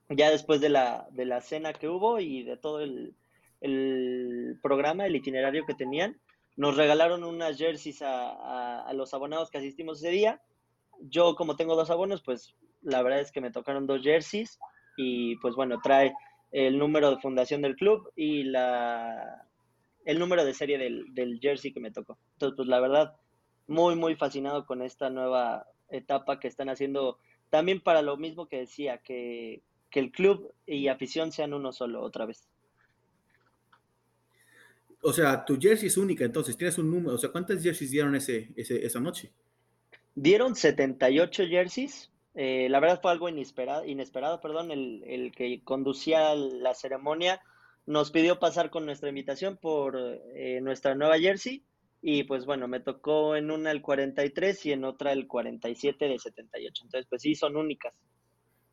[0.08, 3.14] Ya después de la, de la cena que hubo y de todo el,
[4.62, 6.18] programa, el itinerario que tenían,
[6.56, 10.40] nos regalaron unas jerseys a, a los abonados que asistimos ese día.
[11.00, 14.58] Yo, como tengo dos abonos, pues la verdad es que me tocaron dos jerseys
[14.96, 16.12] y pues bueno, trae
[16.50, 19.47] el número de fundación del club y la
[20.08, 22.16] el número de serie del, jersey que me tocó.
[22.32, 23.16] Entonces, pues la verdad,
[23.66, 27.18] muy, muy fascinado con esta nueva etapa que están haciendo,
[27.50, 29.60] también para lo mismo que decía, que,
[29.92, 32.48] el club y afición sean uno solo otra vez.
[35.02, 38.14] O sea, tu jersey es única, entonces tienes un número, o sea, ¿cuántas jerseys dieron
[38.14, 39.30] ese, esa noche?
[40.14, 46.34] Dieron 78 jerseys, eh, la verdad fue algo inesperado, inesperado perdón, el, el, que conducía
[46.34, 47.42] la ceremonia
[47.88, 49.96] nos pidió pasar con nuestra invitación por
[50.34, 51.64] eh, nuestra nueva jersey
[52.02, 56.18] y pues bueno, me tocó en una el 43 y en otra el 47 de
[56.18, 56.84] 78.
[56.84, 57.94] Entonces, pues sí, son únicas.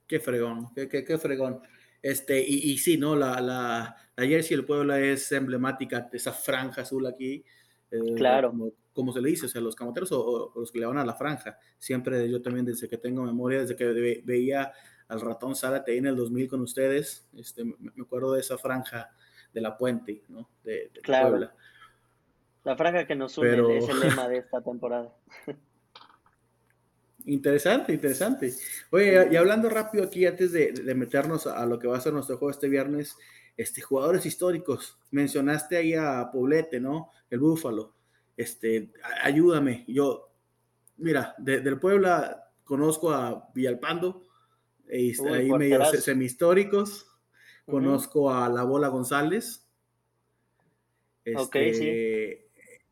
[0.05, 1.61] Qué fregón, qué, qué, fregón.
[2.01, 3.15] Este, y, y, sí, ¿no?
[3.15, 7.43] La, la, la jersey del Puebla es emblemática de esa franja azul aquí.
[7.91, 8.53] Eh, claro.
[8.91, 11.15] Como, se le dice, o sea, los camoteros o, los que le van a la
[11.15, 11.57] franja.
[11.79, 14.73] Siempre yo también, desde que tengo memoria, desde que veía
[15.07, 17.27] al ratón Zárate en el 2000 con ustedes.
[17.37, 19.11] Este, me acuerdo de esa franja
[19.53, 20.49] de la puente, ¿no?
[20.63, 21.49] De, claro.
[22.63, 25.13] La franja que nos une es el lema de esta temporada.
[27.25, 28.53] Interesante, interesante.
[28.91, 32.37] Oye, y hablando rápido aquí, antes de, meternos a lo que va a ser nuestro
[32.37, 33.17] juego este viernes,
[33.57, 37.11] este, jugadores históricos, mencionaste ahí a Poblete, ¿no?
[37.29, 37.93] El Búfalo.
[38.35, 38.91] Este,
[39.23, 39.85] ayúdame.
[39.87, 40.29] Yo,
[40.97, 44.24] mira, del Puebla conozco a Villalpando,
[44.87, 47.07] este, ahí medio semi-históricos.
[47.65, 49.67] Conozco a La Bola González.
[51.23, 52.49] Este,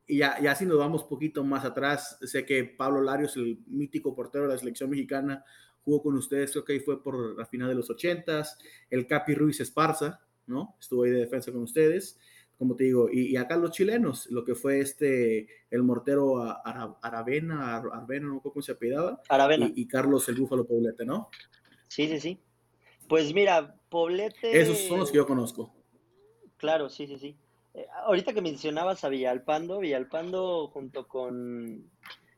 [0.08, 4.16] y ya, ya si nos vamos poquito más atrás, sé que Pablo Larios, el mítico
[4.16, 5.46] portero de la selección mexicana,
[5.84, 8.58] jugó con ustedes, creo que ahí fue por la final de los ochentas.
[8.89, 10.76] El Capi Ruiz Esparza, ¿no?
[10.80, 12.20] Estuvo ahí de defensa con ustedes
[12.58, 16.41] como te digo, y, acá los chilenos, lo que fue este, el mortero
[17.02, 19.72] Aravena, Arvena, no sé cómo se apellidaba, Aravena.
[19.76, 21.30] Y, Carlos el Búfalo Poblete, ¿no?
[21.94, 22.39] Sí, sí, sí.
[23.08, 24.60] Pues mira, Poblete.
[24.60, 25.72] Esos son los que yo conozco.
[26.58, 27.38] Claro, sí, sí, sí.
[27.76, 31.91] Eh, ahorita que mencionabas a Villalpando, Villalpando junto con.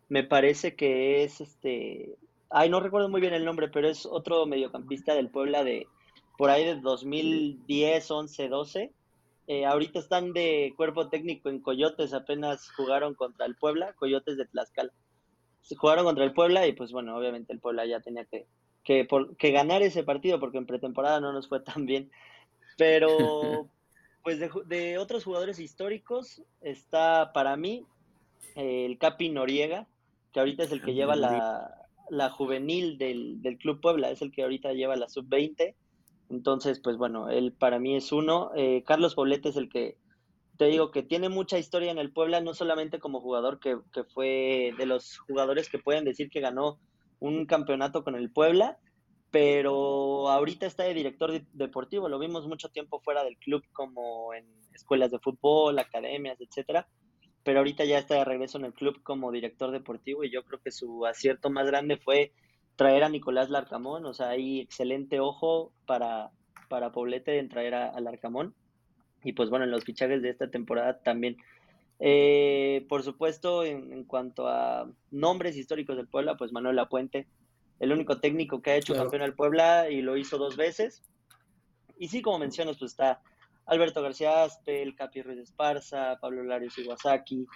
[0.10, 2.18] Me parece que es este.
[2.50, 5.88] Ay, no recuerdo muy bien el nombre, pero es otro mediocampista del Puebla de
[6.38, 8.94] por ahí de 2010, 11, 12.
[9.68, 14.92] ahorita están de cuerpo técnico en Coyotes, apenas jugaron contra el Puebla, Coyotes de Tlaxcala.
[15.78, 18.48] Jugaron contra el Puebla y pues bueno, obviamente el Puebla ya tenía que
[18.86, 22.12] que, por, que ganar ese partido, porque en pretemporada no nos fue tan bien.
[22.78, 23.10] Pero,
[24.24, 27.86] pues de, otros jugadores históricos está para mí
[28.56, 29.88] el Capi Noriega,
[30.32, 34.72] que ahorita es el que lleva la, juvenil del, Club Puebla, es el que ahorita
[34.74, 35.74] lleva la sub-20.
[36.30, 38.52] Entonces, pues bueno, él para mí es uno.
[38.56, 39.98] Eh, Carlos Poblete es el que,
[40.58, 44.04] te digo, que tiene mucha historia en el Puebla, no solamente como jugador, que, que
[44.04, 46.80] fue de los jugadores que pueden decir que ganó
[47.20, 48.78] un campeonato con el Puebla,
[49.32, 54.46] pero ahorita está de director deportivo, lo vimos mucho tiempo fuera del club como en
[54.74, 56.88] escuelas de fútbol, academias, etcétera,
[57.44, 60.60] pero ahorita ya está de regreso en el club como director deportivo y yo creo
[60.62, 62.34] que su acierto más grande fue
[62.76, 66.32] traer a Nicolás Larcamón, o sea, hay excelente ojo para,
[66.70, 68.54] para Poblete en traer a, Larcamón
[69.24, 71.38] y pues bueno, en los fichajes de esta temporada también.
[72.00, 77.28] Eh, por supuesto, en, cuanto a nombres históricos del Puebla, pues Manuel Apuente,
[77.80, 81.04] el único técnico que ha hecho campeón al Puebla y lo hizo dos veces.
[81.98, 83.22] Y sí, como mencionas, pues está
[83.66, 87.48] Alberto García Aspe, el Capi Ruiz Esparza, Pablo Larios Iwasaki,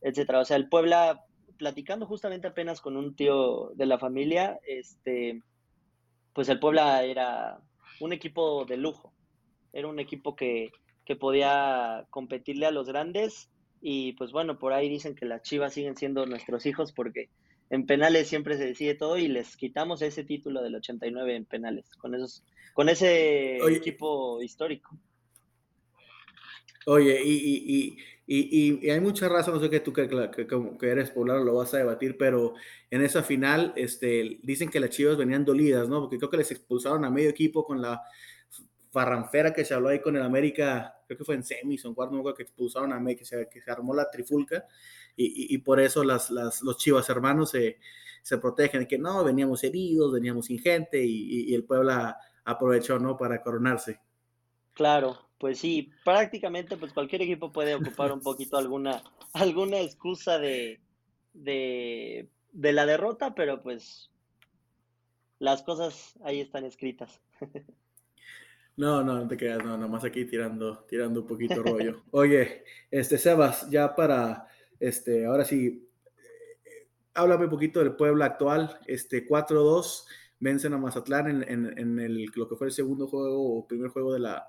[0.00, 0.40] etcétera.
[0.40, 1.24] O sea, el Puebla,
[1.56, 5.42] platicando justamente apenas con un tío de la familia, este,
[6.32, 7.60] pues el Puebla era
[8.00, 9.12] un equipo de lujo,
[9.72, 10.72] era un equipo que,
[11.04, 13.50] que podía competirle a los grandes
[13.88, 17.28] y pues bueno, por ahí dicen que las Chivas siguen siendo nuestros hijos porque
[17.70, 21.86] en penales siempre se decide todo y les quitamos ese título del 89 en penales,
[21.94, 22.42] con esos,
[22.74, 24.98] con ese equipo histórico.
[26.86, 31.54] Oye, y, y, hay mucha razón, no sé que tú que, que, eres poblano lo
[31.54, 32.54] vas a debatir, pero
[32.90, 36.00] en esa final este, dicen que las Chivas venían dolidas, ¿no?
[36.00, 38.02] Porque creo que les expulsaron a medio equipo con la
[38.96, 41.94] farranfera que se habló ahí con el América, creo que fue en semis o en
[41.94, 44.64] cuarto, que expulsaron a América, que se, armó la trifulca
[45.14, 47.76] y, por eso los Chivas hermanos se,
[48.22, 52.16] se protegen, que no, veníamos heridos, veníamos sin gente y, el Puebla
[52.46, 53.18] aprovechó, ¿no?
[53.18, 54.00] Para coronarse.
[54.72, 59.02] Claro, pues sí, prácticamente pues cualquier equipo puede ocupar un poquito alguna,
[59.82, 60.80] excusa de
[62.54, 64.10] la derrota, pero pues
[65.38, 67.20] las cosas ahí están escritas.
[68.76, 72.02] No, no, no te creas, no, nomás aquí tirando, tirando un poquito rollo.
[72.10, 74.48] Oye, este Sebas, ya para,
[74.78, 75.88] este, ahora sí,
[77.14, 80.04] háblame un poquito del Puebla actual, este 4-2,
[80.40, 84.12] vencen a Mazatlán en, en, el, lo que fue el segundo juego o primer juego
[84.12, 84.46] de la,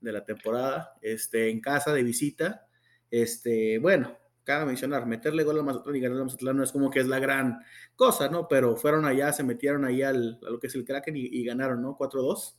[0.00, 2.66] de la temporada, este, en casa de visita,
[3.12, 6.90] este, bueno, cabe mencionar, meterle gol a Mazatlán y ganar a Mazatlán no es como
[6.90, 7.60] que es la gran
[7.94, 8.48] cosa, ¿no?
[8.48, 11.44] Pero fueron allá, se metieron ahí al, a lo que es el Kraken y, y
[11.44, 11.96] ganaron, ¿no?
[11.96, 12.56] 4-2.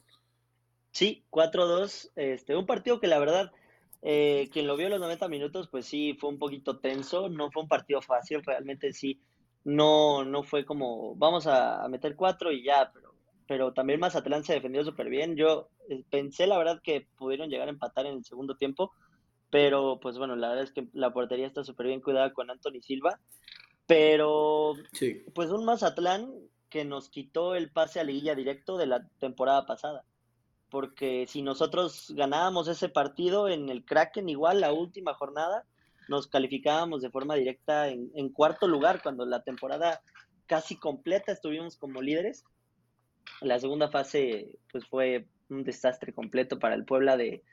[0.92, 2.12] Sí, 4-2.
[2.16, 3.52] Este, un partido que la verdad,
[4.02, 7.30] eh, quien lo vio en los 90 minutos, pues sí, fue un poquito tenso.
[7.30, 9.20] No fue un partido fácil, realmente sí.
[9.64, 13.14] No, no fue como, vamos a, meter cuatro y ya, pero,
[13.46, 15.36] pero también Mazatlán se defendió súper bien.
[15.36, 18.92] Yo eh, pensé, la verdad, que pudieron llegar a empatar en el segundo tiempo,
[19.50, 22.82] pero pues bueno, la verdad es que la portería está súper bien cuidada con Anthony
[22.82, 23.20] Silva.
[23.86, 25.24] Pero, sí.
[25.34, 26.32] pues un Mazatlán
[26.70, 30.06] que nos quitó el pase a liguilla directo de la temporada pasada
[30.70, 35.66] porque si nosotros ganábamos ese partido en el Kraken, igual la última jornada,
[36.08, 40.02] nos calificábamos de forma directa en, cuarto lugar, cuando la temporada
[40.48, 42.44] casi completa estuvimos como líderes.
[43.42, 47.44] La segunda fase pues fue un desastre completo para el Puebla de...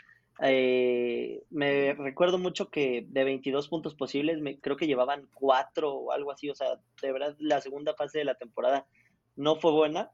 [0.43, 6.13] Eh, me recuerdo mucho que de 22 puntos posibles, me, creo que llevaban cuatro o
[6.13, 8.87] algo así, o sea, de verdad la segunda fase de la temporada
[9.35, 10.11] no fue buena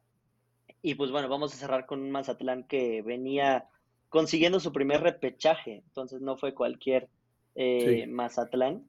[0.83, 3.69] y pues bueno, vamos a cerrar con un Mazatlán que venía
[4.09, 7.09] consiguiendo su primer repechaje, entonces no fue cualquier
[7.55, 8.87] eh, Mazatlán.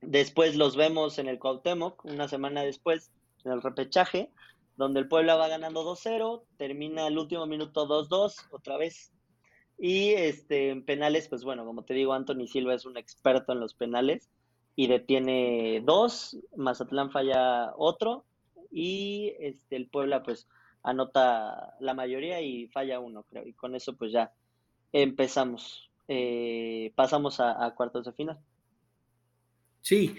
[0.00, 3.10] Después los vemos en el Cuauhtémoc, una semana después,
[3.44, 4.30] en el repechaje,
[4.76, 9.12] donde el Puebla va ganando 2-0, termina el último minuto 2-2, otra vez.
[9.78, 13.60] Y este, en penales, pues bueno, como te digo, Anthony Silva es un experto en
[13.60, 14.30] los penales
[14.74, 18.24] y detiene dos, Mazatlán falla otro,
[18.70, 20.46] y este, el Puebla, pues
[20.86, 23.46] anota la mayoría y falla uno, creo.
[23.46, 24.32] Y con eso pues ya
[24.92, 28.38] empezamos, eh, pasamos a, cuartos de final.
[29.80, 30.16] Sí,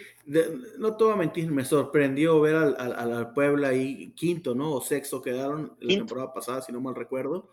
[0.77, 4.73] no te voy a mentir, me sorprendió ver al, al, Puebla ahí quinto, ¿no?
[4.73, 7.49] O sexto quedaron la temporada pasada, si no mal recuerdo,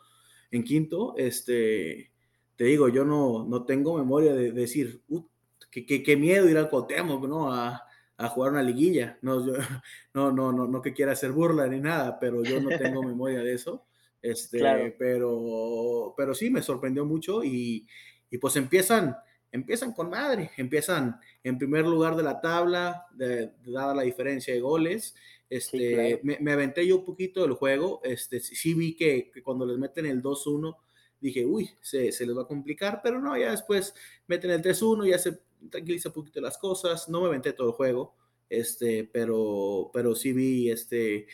[0.50, 1.14] en quinto.
[1.16, 2.12] Este,
[2.56, 5.24] te digo, yo no, no tengo memoria de, decir, uh,
[5.70, 7.52] qué, miedo ir al Cotemo, ¿no?
[7.52, 7.84] A,
[8.16, 9.18] a jugar una liguilla.
[9.22, 9.52] No, yo,
[10.14, 13.40] no, no, no, no que quiera hacer burla ni nada, pero yo no tengo memoria
[13.40, 13.86] de eso.
[14.22, 17.86] Este, pero, pero sí me sorprendió mucho y,
[18.30, 19.14] y, pues empiezan,
[19.52, 24.60] empiezan con madre, empiezan en primer lugar de la tabla, de, dada la diferencia de
[24.60, 25.14] goles.
[25.50, 29.76] Este, me, aventé yo un poquito del juego, este, sí vi que, que cuando les
[29.76, 30.74] meten el 2-1,
[31.20, 33.94] dije, uy, se, se, les va a complicar, pero no, ya después
[34.26, 35.38] meten el 3-1, ya se
[35.70, 37.08] tranquiliza un poquito las cosas.
[37.08, 38.14] No me aventé todo el juego,
[38.48, 41.26] este, pero, pero sí vi este,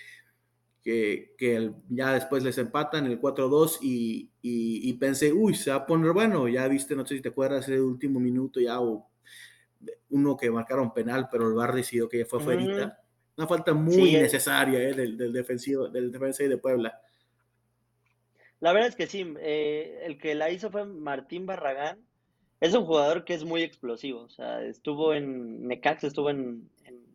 [0.83, 5.87] que, que ya después les empatan el 4-2 y, y, pensé, uy, se va a
[5.87, 6.49] poner bueno.
[6.49, 8.79] Ya viste, no sé si te acuerdas, el último minuto ya
[10.11, 12.99] uno que marcaron penal, pero el Bar decidió que ya fue afuera.
[13.37, 17.01] Una falta muy necesaria eh, del, del, defensivo, del defensa de Puebla.
[18.61, 22.05] La verdad es que sí, eh, el que la hizo fue Martín Barragán,
[22.61, 24.21] es un jugador que es muy explosivo.
[24.21, 26.69] O sea, estuvo en Necax, estuvo en,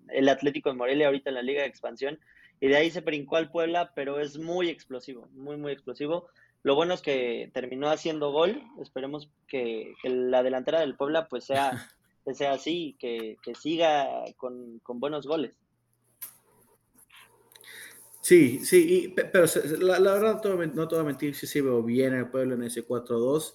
[0.09, 2.19] el Atlético de Morelia, ahorita en la Liga de Expansión,
[2.59, 6.27] y de ahí se brincó al Puebla, pero es muy explosivo, muy, muy explosivo.
[6.63, 8.63] Lo bueno es que terminó haciendo gol.
[8.81, 11.71] Esperemos que, la delantera del Puebla pues sea,
[12.33, 15.53] sea así, que, que siga con, con buenos goles.
[18.25, 19.45] Sí, sí, pero
[19.81, 20.41] la, verdad
[20.73, 23.53] no te voy a mentir, sí, sí veo bien el pueblo en ese 4-2.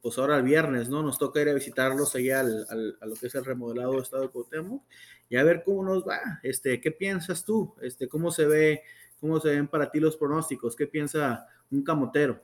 [0.00, 1.02] Pues ahora el viernes, ¿no?
[1.02, 4.28] Nos toca ir a visitarlos allá al, a lo que es el remodelado estado de
[4.30, 4.82] Cuauhtémoc
[5.28, 6.20] y a ver cómo nos va.
[6.42, 7.74] Este, ¿qué piensas tú?
[7.80, 8.82] Este, ¿cómo se ve,
[9.20, 10.76] cómo se ven para ti los pronósticos?
[10.76, 12.40] ¿Qué piensa un camotero?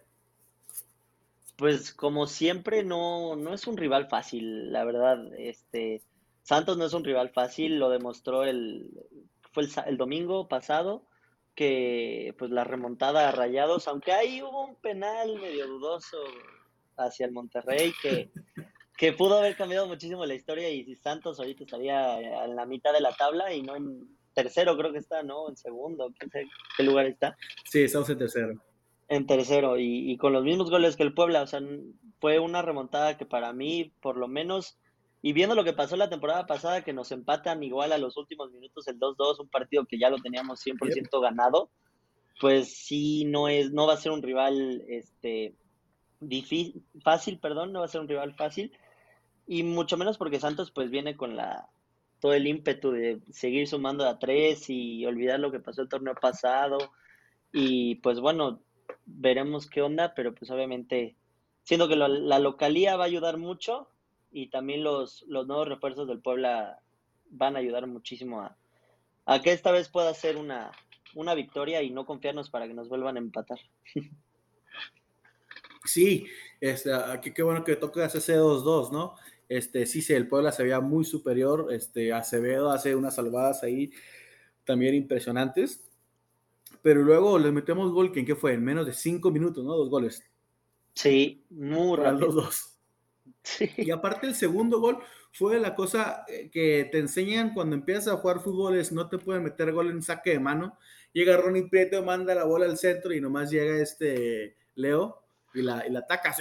[1.56, 5.18] Pues como siempre, no, no es un rival fácil, la verdad.
[5.36, 6.02] Este,
[6.42, 8.88] Santos no es un rival fácil, lo demostró el,
[9.52, 11.02] fue el, domingo pasado,
[11.54, 16.16] que pues la remontada a Rayados, aunque ahí hubo un penal medio dudoso
[16.98, 18.30] hacia el Monterrey que,
[18.96, 22.92] que pudo haber cambiado muchísimo la historia y si Santos ahorita estaría en la mitad
[22.92, 25.48] de la tabla y no en tercero creo que está, ¿no?
[25.48, 26.12] En segundo,
[26.76, 27.36] qué lugar está.
[27.64, 28.62] Sí, estamos en tercero.
[29.08, 31.60] En tercero y, y con los mismos goles que el Puebla, o sea,
[32.20, 34.78] fue una remontada que para mí, por lo menos,
[35.22, 38.52] y viendo lo que pasó la temporada pasada, que nos empatan igual a los últimos
[38.52, 41.70] minutos el 2-2, un partido que ya lo teníamos 100% ganado,
[42.40, 45.54] pues sí, no, es, no va a ser un rival este,
[46.20, 48.72] difícil, fácil, perdón, no va a ser un rival fácil.
[49.46, 51.68] Y mucho menos porque Santos pues viene con la
[52.20, 56.14] todo el ímpetu de seguir sumando a tres y olvidar lo que pasó el torneo
[56.14, 56.78] pasado.
[57.52, 58.60] Y pues bueno,
[59.06, 61.16] veremos qué onda, pero pues obviamente
[61.62, 63.88] siendo que la localía va a ayudar mucho,
[64.30, 66.80] y también los, los nuevos refuerzos del Puebla
[67.30, 68.56] van a ayudar muchísimo a,
[69.26, 70.72] a que esta vez pueda ser una,
[71.14, 73.58] una victoria y no confiarnos para que nos vuelvan a empatar.
[75.88, 76.26] Sí,
[76.60, 79.14] este, aquí qué bueno que tocas ese 2-2, ¿no?
[79.48, 83.90] Este, sí, sí, el Puebla se veía muy superior, este, Acevedo hace unas salvadas ahí
[84.64, 85.88] también impresionantes,
[86.82, 88.52] pero luego le metemos gol, que ¿en qué fue?
[88.52, 89.74] En menos de cinco minutos, ¿no?
[89.74, 90.22] Dos goles.
[90.92, 92.26] Sí, muy rápido.
[92.26, 92.74] Los dos.
[93.78, 94.98] Y aparte el segundo gol
[95.32, 99.16] fue la cosa eh, que te enseñan cuando empiezas a jugar fútbol es no te
[99.16, 100.76] pueden meter gol en saque de mano.
[101.14, 105.22] Llega Ronnie Prieto, manda la bola al centro y nomás llega este Leo
[105.58, 106.34] y la, y la ataca.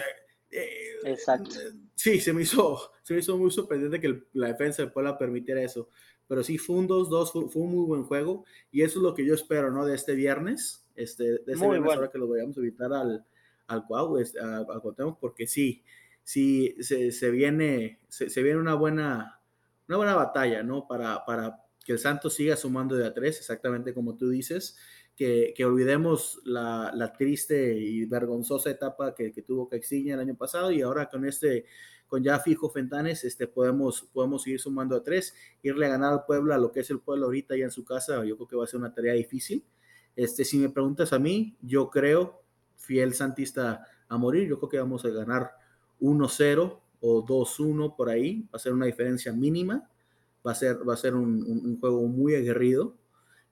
[0.50, 1.56] Eh, Exacto.
[1.96, 5.62] Sí, se me hizo, se me hizo muy sorprendente que la defensa de Puebla permitiera
[5.62, 5.90] eso.
[6.28, 9.26] Pero sí, fue un 2-2, fue, un muy buen juego y eso es lo que
[9.26, 9.86] yo espero, ¿no?
[9.86, 13.26] De este viernes, este, de este muy viernes, ahora que lo vayamos a evitar al,
[13.68, 15.84] al Cuau, al, porque sí,
[16.24, 19.40] si se, viene, se, viene una buena,
[19.88, 20.86] una buena batalla, ¿no?
[20.86, 24.78] Para, para que el Santos siga sumando de a tres, exactamente como tú dices,
[25.18, 31.10] que, olvidemos la, triste y vergonzosa etapa que, tuvo Caixinha el año pasado y ahora
[31.10, 31.66] con este,
[32.08, 36.26] con ya fijo Fentanes, este, podemos, podemos seguir sumando a tres, irle a ganar al
[36.26, 38.56] pueblo a lo que es el pueblo ahorita ya en su casa, yo creo que
[38.56, 39.66] va a ser una tarea difícil.
[40.16, 42.44] Este, si me preguntas a mí, yo creo,
[42.76, 45.52] fiel santista a morir, yo creo que vamos a ganar
[46.00, 49.90] 1-0 o 2-1 por ahí, va a ser una diferencia mínima,
[50.46, 52.96] va a ser, va a ser un, juego muy aguerrido,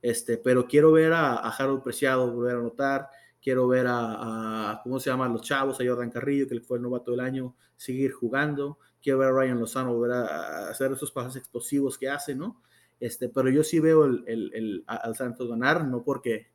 [0.06, 3.10] este, pero quiero ver a, a, Harold Preciado volver a anotar,
[3.42, 5.82] quiero ver a, ¿cómo se llaman los chavos?
[5.82, 9.60] A Jordan Carrillo, que fue el novato del año, seguir jugando, quiero ver a Ryan
[9.60, 12.62] Lozano volver a, hacer esos pasos explosivos que hace, ¿no?
[13.00, 16.50] Este, pero yo sí veo el, el, al Santos ganar, no porque,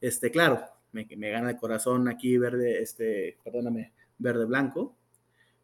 [0.00, 0.60] este, claro,
[0.92, 4.96] me, me gana el corazón aquí verde, este, perdóname, verde-blanco,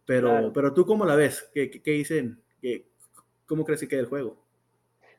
[0.05, 1.49] pero, pero tú cómo la ves?
[1.55, 2.43] ¿Qué, qué, dicen?
[2.61, 2.91] ¿Qué,
[3.47, 4.48] ¿Cómo crees que queda el juego?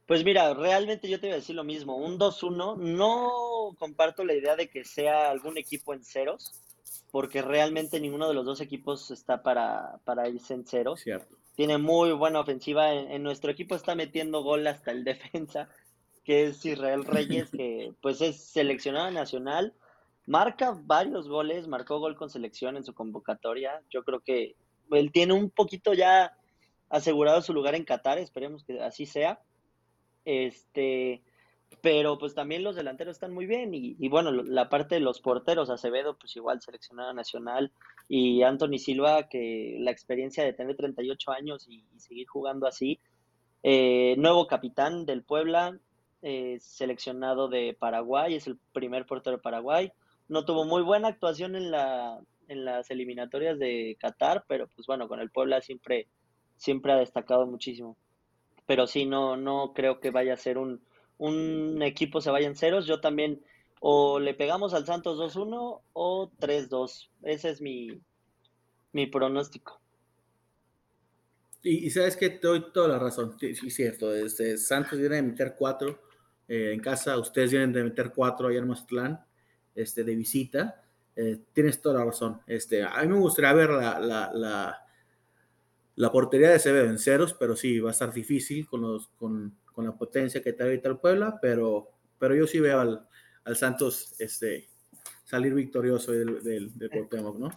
[0.10, 1.96] Pues mira, realmente yo te iba a decir lo mismo.
[1.96, 6.52] Un 2-1, no comparto la idea de que sea algún equipo en ceros,
[7.12, 11.02] porque realmente ninguno de los dos equipos está para, para irse en ceros.
[11.02, 11.38] Cierto.
[11.56, 12.92] Tiene muy buena ofensiva.
[12.92, 15.70] En, nuestro equipo está metiendo gol hasta el defensa,
[16.24, 19.76] que es Israel Reyes, que pues es seleccionado nacional.
[20.26, 23.84] Marca varios goles, marcó gol con selección en su convocatoria.
[23.92, 24.56] Yo creo que
[24.90, 26.36] él tiene un poquito ya
[26.90, 29.40] asegurado su lugar en Qatar, esperemos que así sea.
[30.26, 31.24] Este,
[31.82, 35.70] pero pues también los delanteros están muy bien y, bueno, la parte de los porteros,
[35.70, 37.72] Acevedo, pues igual seleccionada nacional
[38.08, 43.00] y Anthony Silva, que la experiencia de tener 38 años y, seguir jugando así.
[43.64, 45.78] Eh, nuevo capitán del Puebla,
[46.22, 49.92] eh, seleccionado de Paraguay, es el primer portero de Paraguay.
[50.28, 55.08] No tuvo muy buena actuación en la, en las eliminatorias de Qatar, pero pues bueno,
[55.08, 56.08] con el Puebla siempre,
[56.58, 57.96] siempre ha destacado muchísimo.
[58.70, 60.80] Pero sí, no, no creo que vaya a ser un,
[61.18, 62.86] un equipo se vaya en ceros.
[62.86, 63.42] Yo también
[63.80, 67.10] o le pegamos al Santos 2-1 o 3-2.
[67.24, 68.00] Ese es mi,
[68.92, 69.82] mi pronóstico.
[71.64, 74.14] Y, sabes que te doy toda la razón, sí, es cierto.
[74.14, 76.04] Este, Santos viene de meter cuatro
[76.48, 79.26] eh, en casa, ustedes vienen de meter cuatro allá en Mazatlán,
[79.74, 80.84] este, de visita.
[81.16, 82.40] Eh, tienes toda la razón.
[82.46, 84.86] Este, a mí me gustaría ver la, la, la,
[86.14, 89.84] portería de Acevedo en ceros, pero sí, va a estar difícil con, los, con, con
[89.84, 93.06] la potencia que te ahorita el Puebla, pero, pero yo sí veo al,
[93.44, 94.70] al Santos este,
[95.26, 96.90] salir victorioso del, del, del
[97.38, 97.52] ¿no?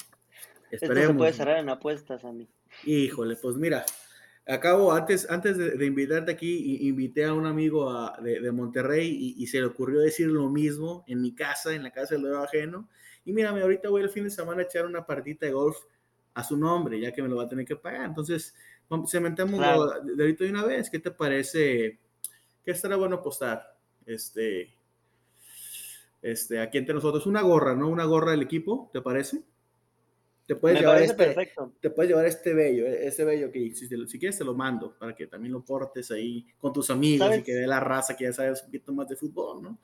[0.72, 2.48] Esto se puede cerrar en apuestas, a mí.
[2.84, 3.84] Híjole, pues mira,
[4.46, 9.66] acabo, antes, antes de, invitarte aquí, invité a un amigo de, Monterrey y, se le
[9.66, 12.88] ocurrió decir lo mismo en mi casa, en la casa del dedo ajeno.
[13.24, 15.76] Y mírame, ahorita voy el fin de semana a echar una partita de golf
[16.34, 18.06] a su nombre, ya que me lo va a tener que pagar.
[18.06, 18.54] Entonces,
[19.08, 20.90] cementemos de ahorita de una vez.
[20.90, 21.98] ¿Qué te parece?
[22.64, 23.76] ¿Qué estará bueno apostar?
[24.06, 24.74] Este,
[26.22, 27.88] este, aquí entre nosotros, una gorra, ¿no?
[27.88, 29.42] Una gorra del equipo, ¿te parece?
[30.46, 31.72] Te puedes, llevar este, perfecto.
[31.80, 35.14] te puedes llevar este bello, ese bello que si, si, quieres te lo mando para
[35.14, 38.32] que también lo portes ahí con tus amigos y que dé la raza que ya
[38.32, 39.78] sabes un poquito más de fútbol, ¿no?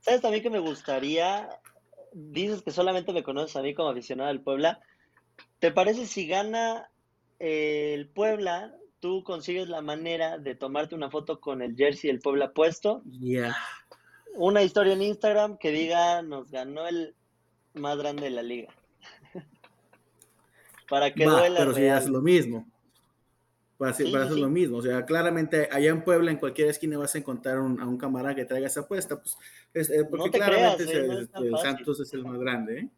[0.00, 1.48] ¿Sabes también que me gustaría?
[2.12, 4.80] Dices que solamente me conoces a mí como aficionado del Puebla.
[5.60, 6.90] ¿Te parece si gana
[7.38, 12.20] eh, el Puebla, tú consigues la manera de tomarte una foto con el jersey del
[12.20, 13.02] Puebla puesto?
[13.04, 13.56] Ya.
[14.34, 17.14] Una historia en Instagram que diga, nos ganó el
[17.74, 18.74] más grande de la liga
[20.88, 21.58] para que duela.
[21.58, 22.66] Pero si haces lo mismo.
[23.80, 24.76] Para, hacer lo mismo.
[24.76, 28.34] O sea, claramente allá en Puebla, en cualquier esquina vas a encontrar a un camarada
[28.34, 29.18] que traiga esa apuesta.
[29.72, 31.28] Pues, eh, porque claramente ¿eh?
[31.36, 32.78] el, Santos es el más grande.
[32.78, 32.88] ¿eh?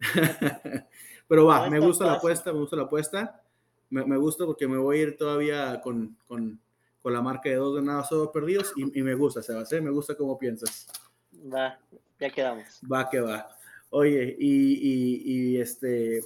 [1.28, 3.42] Pero va, me gusta la apuesta, me gusta la apuesta.
[3.90, 6.60] Me, gusta porque me voy a ir todavía con, con,
[7.00, 10.14] con la marca de dos ganados o perdidos y, y, me gusta, Sebas, me gusta
[10.14, 10.88] cómo piensas.
[11.52, 11.78] Va,
[12.18, 12.64] ya quedamos.
[12.90, 13.48] Va que va.
[13.90, 16.22] Oye, y, y, y este,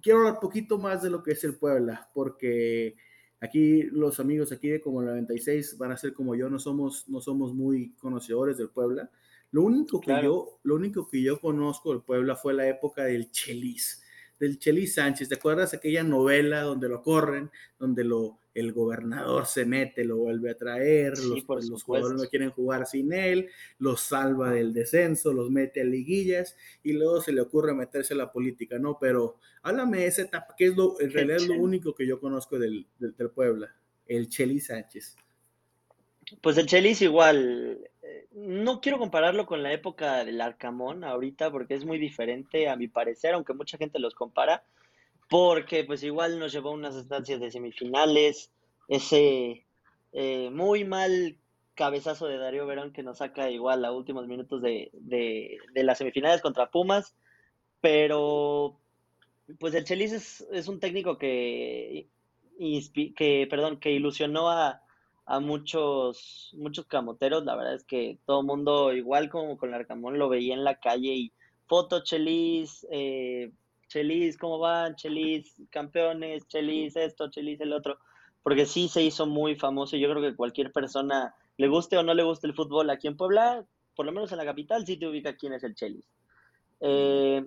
[0.00, 2.96] quiero hablar un poquito más de lo que es el Puebla, porque
[3.40, 7.08] aquí los amigos aquí de como el 96 van a ser como yo, no somos,
[7.08, 9.10] no somos muy conocedores del Puebla.
[9.54, 13.30] Lo único que yo, lo único que yo conozco del Puebla fue la época del
[13.30, 14.02] Chelis,
[14.40, 15.28] del Chelis Sánchez.
[15.28, 20.50] ¿Te acuerdas aquella novela donde lo corren, donde lo el gobernador se mete, lo vuelve
[20.50, 23.48] a traer, los, los jugadores no quieren jugar sin él,
[23.78, 28.16] los salva del descenso, los mete a liguillas y luego se le ocurre meterse a
[28.16, 28.98] la política, ¿no?
[29.00, 32.18] Pero háblame de esa etapa, que es lo, en realidad es lo único que yo
[32.18, 33.72] conozco del, del, Puebla,
[34.06, 35.16] el Chelis Sánchez.
[36.40, 37.88] Pues el Chelis igual,
[38.32, 42.88] no quiero compararlo con la época del Arcamón ahorita porque es muy diferente a mi
[42.88, 44.64] parecer, aunque mucha gente los compara
[45.28, 48.50] porque pues igual nos llevó unas estancias de semifinales,
[48.88, 49.64] ese
[50.12, 51.36] eh, muy mal
[51.74, 56.40] cabezazo de Darío Verón que nos saca igual a últimos minutos de, de, las semifinales
[56.40, 57.16] contra Pumas,
[57.80, 58.78] pero
[59.58, 62.06] pues el Chelis es, un técnico que,
[63.16, 64.83] que, perdón, que ilusionó a,
[65.26, 69.76] a muchos, muchos camoteros, la verdad es que todo el mundo, igual como con el
[69.76, 71.32] Arcamón, lo veía en la calle y
[71.66, 73.50] foto Chelis, eh,
[73.88, 74.96] Chelis, ¿cómo van?
[74.96, 77.98] Chelis, campeones, Chelis, esto, Chelis, el otro.
[78.42, 79.96] Porque sí se hizo muy famoso.
[79.96, 83.16] Yo creo que cualquier persona, le guste o no le guste el fútbol aquí en
[83.16, 83.64] Puebla,
[83.96, 86.04] por lo menos en la capital, sí te ubica quién es el Chelis.
[86.80, 87.46] Eh,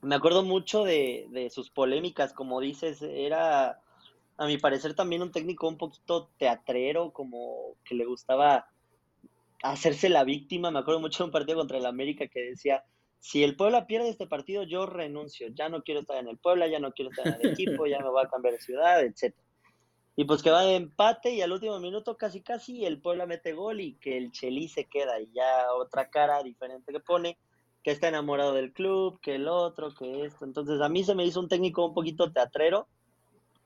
[0.00, 3.80] me acuerdo mucho de, de, sus polémicas, como dices, era,
[4.36, 8.68] a mi parecer, también un técnico un poquito teatrero, como que le gustaba
[9.62, 10.70] hacerse la víctima.
[10.70, 12.84] Me acuerdo mucho de un partido contra el América que decía,
[13.18, 16.68] si el Puebla pierde este partido, yo renuncio, ya no quiero estar en el Puebla,
[16.68, 19.34] ya no quiero estar en el equipo, ya me voy a cambiar de ciudad, etc.
[20.16, 23.52] Y pues que va de empate y al último minuto casi casi el Puebla mete
[23.52, 27.38] gol y que el Chelí se queda y ya otra cara diferente que pone,
[27.82, 30.44] que está enamorado del club, que el otro, que esto.
[30.44, 32.88] Entonces a mí se me hizo un técnico un poquito teatrero,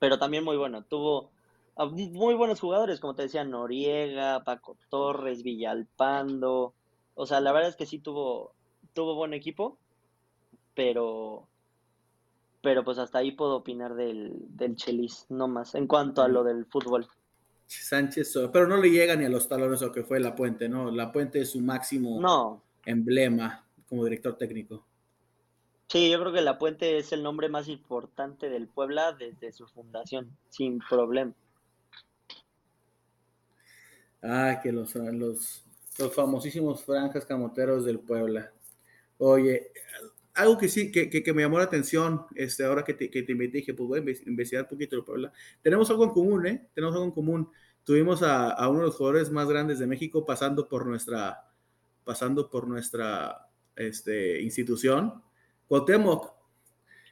[0.00, 0.82] pero también muy bueno.
[0.82, 1.30] Tuvo
[1.76, 6.74] muy buenos jugadores, como te decía, Noriega, Paco Torres, Villalpando.
[7.14, 8.52] O sea, la verdad es que sí tuvo,
[8.92, 9.78] tuvo buen equipo,
[10.74, 11.46] pero
[12.62, 16.44] pero pues hasta ahí puedo opinar del, del Chelis, no más, en cuanto a lo
[16.44, 17.08] del fútbol.
[17.66, 20.90] Sánchez, pero no le llega ni a los talones lo que fue La Puente, ¿no?
[20.90, 24.84] La Puente es su máximo emblema como director técnico.
[25.90, 29.66] Sí, yo creo que La Puente es el nombre más importante del Puebla desde su
[29.66, 31.34] fundación, sin problema.
[34.22, 35.64] Ah, que los, los,
[35.98, 38.52] los famosísimos franjas camoteros del Puebla.
[39.18, 39.72] Oye,
[40.34, 43.32] algo que sí, que, que, me llamó la atención, este, ahora que te, que te
[43.32, 45.32] invité, dije, pues voy a investigar un poquito de Puebla.
[45.60, 46.68] Tenemos algo en común, ¿eh?
[46.72, 47.50] Tenemos algo en común.
[47.82, 51.50] Tuvimos a, a, uno de los jugadores más grandes de México pasando por nuestra,
[52.04, 55.20] pasando por nuestra este, institución,
[55.70, 56.32] Cuauhtémoc.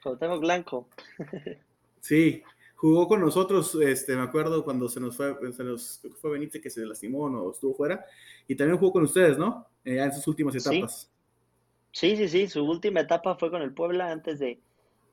[0.03, 0.89] Cuauhtémoc Blanco.
[2.01, 2.43] sí,
[2.75, 6.69] jugó con nosotros, este, me acuerdo cuando se nos fue, se nos fue Benítez que
[6.69, 8.05] se lastimó o estuvo fuera,
[8.49, 9.65] y también jugó con ustedes, ¿no?
[9.85, 11.09] Eh, en sus últimas etapas.
[11.93, 14.59] Sí, sí, sí, su última etapa fue con el Puebla antes de,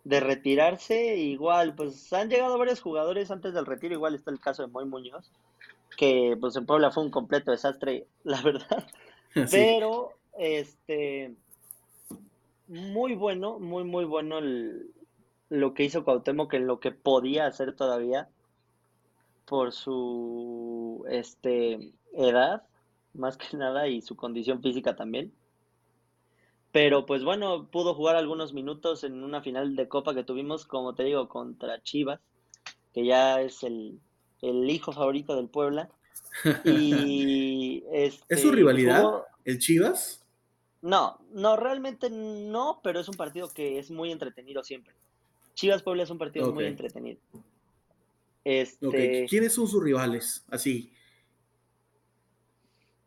[0.06, 1.16] retirarse.
[1.16, 4.86] Igual, pues han llegado varios jugadores antes del retiro, igual está el caso de Moy
[4.86, 5.32] Muñoz,
[5.98, 8.88] que pues en Puebla fue un completo desastre, la verdad.
[9.52, 11.36] Pero este,
[12.68, 14.40] muy bueno, muy, muy bueno
[15.50, 18.30] lo que hizo Cuauhtémoc en lo que podía hacer todavía
[19.46, 22.64] por su este, edad,
[23.14, 25.32] más que nada, y su condición física también.
[26.72, 30.94] Pero pues bueno, pudo jugar algunos minutos en una final de Copa que tuvimos, como
[30.94, 32.20] te digo, contra Chivas,
[32.94, 34.02] que ya es el,
[34.42, 35.90] hijo favorito del Puebla.
[36.66, 39.06] Y este, ¿Es su rivalidad?
[39.46, 40.25] ¿El Chivas?
[40.86, 44.94] No, no, realmente no, pero es un partido que es muy entretenido siempre.
[45.56, 47.20] Chivas Puebla es un partido muy entretenido.
[48.44, 49.26] Este...
[49.28, 50.46] ¿Quiénes son sus rivales?
[50.48, 50.94] Así.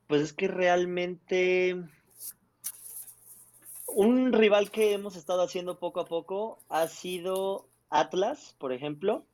[0.09, 1.77] Pues es que realmente
[3.87, 9.25] un rival que hemos estado haciendo poco a poco ha sido Atlas, por ejemplo.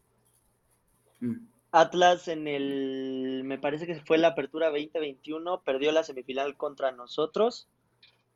[1.21, 1.47] Mm.
[1.71, 7.69] Atlas en el, me parece que fue la apertura 2021, perdió la semifinal contra nosotros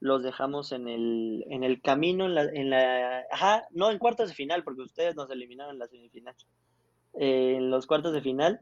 [0.01, 4.29] los dejamos en el, en el camino, en la, en la, ajá, no en cuartos
[4.29, 6.35] de final, porque ustedes nos eliminaron en la semifinal,
[7.15, 8.61] eh, en los cuartos de final,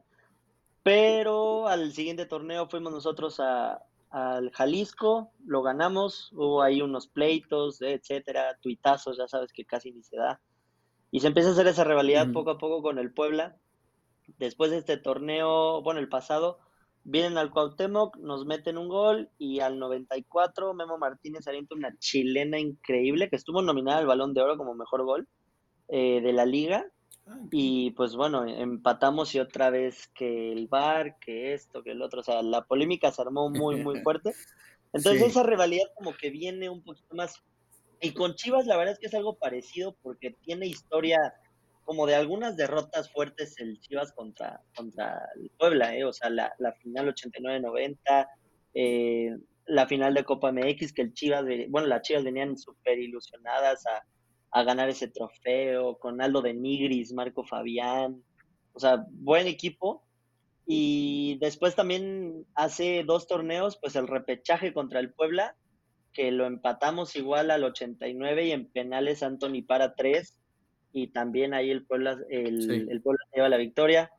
[0.83, 7.83] pero al siguiente torneo fuimos nosotros a, al Jalisco, lo ganamos, hubo ahí unos pleitos,
[7.83, 10.41] etcétera, tuitazos, ya sabes que casi ni se da,
[11.11, 13.57] y se empieza a hacer esa rivalidad poco a poco con el Puebla,
[14.39, 16.59] después de este torneo, bueno, el pasado,
[17.09, 22.59] Vienen al Cuauhtémoc, nos meten un gol y al 94 Memo Martínez avienta una chilena
[22.59, 25.29] increíble que estuvo nominada al Balón de Oro como mejor gol
[25.87, 26.85] eh, de la liga.
[27.29, 32.03] Ah, y pues bueno, empatamos y otra vez que el bar, que esto, que el
[32.03, 34.33] otro, o sea, la polémica se armó muy, muy fuerte.
[34.93, 37.41] Entonces esa rivalidad como que viene un poquito más.
[38.01, 41.35] Y con Chivas la verdad es que es algo parecido porque tiene historia
[41.87, 46.05] como de algunas derrotas fuertes el Chivas contra, contra el Puebla, ¿eh?
[46.05, 48.29] o sea, la, final 89-90,
[48.75, 53.85] eh, la final de Copa MX, que el Chivas, bueno, las Chivas venían súper ilusionadas
[53.87, 54.05] a,
[54.65, 58.23] ganar ese trofeo, con Aldo de Nigris, Marco Fabián,
[58.73, 60.03] o sea, buen equipo.
[60.67, 65.55] Y después también hace dos torneos, pues el repechaje contra el Puebla,
[66.13, 70.39] que lo empatamos igual al 89 y en penales Anthony para tres
[70.93, 73.03] y también ahí el Puebla, el,
[73.35, 74.11] lleva la victoria.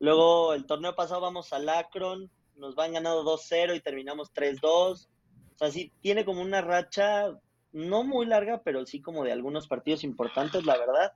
[0.00, 4.62] Luego el torneo pasado vamos al Akron, nos van ganando 2-0 y terminamos 3-2.
[4.64, 7.38] O sea, sí tiene como una racha
[7.72, 11.12] no muy larga, pero sí como de algunos partidos importantes, la verdad,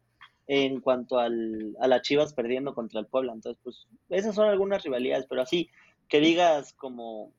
[0.47, 3.33] en cuanto al, a las Chivas perdiendo contra el Puebla.
[3.33, 5.71] Entonces, pues esas son algunas rivalidades, pero así
[6.09, 7.33] que digas como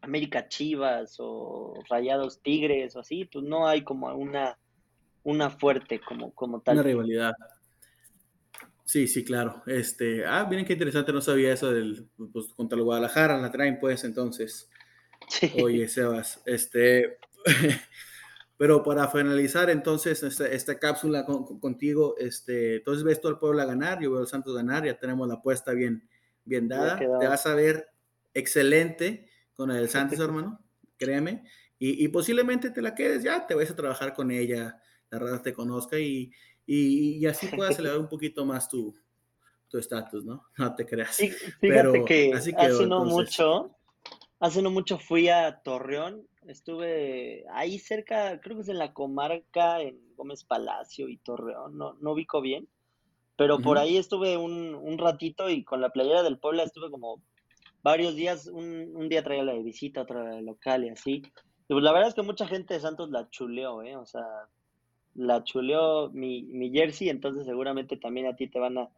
[0.00, 4.58] América Chivas o Rayados Tigres o así, pues no hay como una
[5.26, 6.76] una fuerte como, como tal.
[6.76, 7.34] Una rivalidad.
[8.84, 9.64] Sí, sí, claro.
[9.66, 13.80] Este, ah, miren qué interesante, no sabía eso del, pues, contra el Guadalajara, la traen
[13.80, 14.70] pues entonces.
[15.60, 17.18] Oye, Sebas, este,
[18.56, 24.00] pero para finalizar entonces esta, cápsula contigo, este, entonces ves todo el pueblo a ganar,
[24.00, 26.08] yo veo al Santos ganar, ya tenemos la apuesta bien,
[26.44, 27.88] bien dada, te vas a ver
[28.32, 30.64] excelente con el Santos, hermano,
[30.96, 31.42] créeme,
[31.80, 34.80] y, y, posiblemente te la quedes ya, te vas a trabajar con ella
[35.10, 36.30] la raza te conozca y,
[36.66, 38.94] y, así puedas elevar un poquito más tu
[39.78, 40.44] estatus, ¿no?
[40.58, 41.16] No te creas.
[41.60, 43.76] fíjate que hace no mucho,
[44.40, 49.80] hace no mucho fui a Torreón, estuve ahí cerca, creo que es en la comarca,
[49.80, 52.68] en Gómez Palacio y Torreón, no, no ubico bien,
[53.36, 57.22] pero por ahí estuve un, un, ratito y con la playera del Puebla estuve como
[57.82, 61.22] varios días, un, un día traía la de visita, otro de local y así.
[61.68, 63.94] Y pues la verdad es que mucha gente de Santos la chuleó, ¿eh?
[63.96, 64.24] O sea,
[65.16, 68.90] la chuleó mi, mi jersey, entonces seguramente también a ti te van a,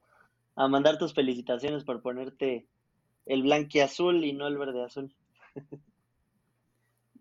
[0.68, 2.66] mandar tus felicitaciones por ponerte
[3.26, 5.14] el azul y no el verde azul.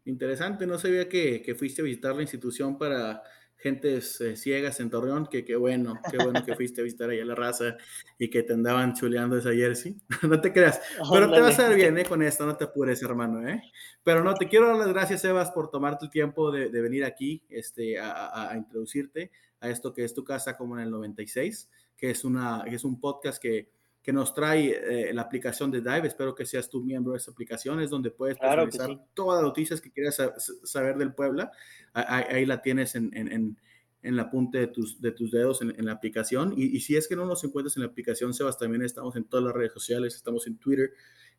[0.05, 3.21] Interesante, no sabía que, que, fuiste a visitar la institución para
[3.57, 7.25] gentes eh, ciegas en Torreón, que qué bueno, qué bueno que fuiste a visitar allá
[7.25, 7.75] la raza
[8.17, 9.97] y que te andaban chuleando esa jersey.
[10.23, 10.79] no te creas,
[11.11, 13.47] pero te vas a ver bien eh, con esto, no te apures, hermano.
[13.47, 13.61] ¿eh?
[14.03, 17.03] Pero no, te quiero dar las gracias, Sebas, por tomarte el tiempo de, de venir
[17.03, 21.69] aquí este, a, a, introducirte a esto que es tu casa como en el 96,
[21.97, 23.69] que es, una, que es un podcast que,
[24.07, 26.07] que nos trae eh, la aplicación de Dive.
[26.07, 27.81] Espero que seas tu miembro de esa aplicación.
[27.81, 28.69] Es donde puedes claro
[29.13, 30.21] todas las noticias que quieras
[30.63, 31.51] saber del Puebla.
[31.91, 33.57] Ahí, la tienes en, en,
[34.01, 36.53] en, la punta de tus, de tus dedos en, la aplicación.
[36.55, 39.43] Y, si es que no nos encuentras en la aplicación, Sebas, también estamos en todas
[39.43, 40.15] las redes sociales.
[40.15, 40.91] Estamos en Twitter,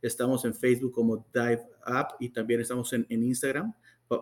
[0.03, 3.73] estamos en Facebook como Dive App y también estamos en, Instagram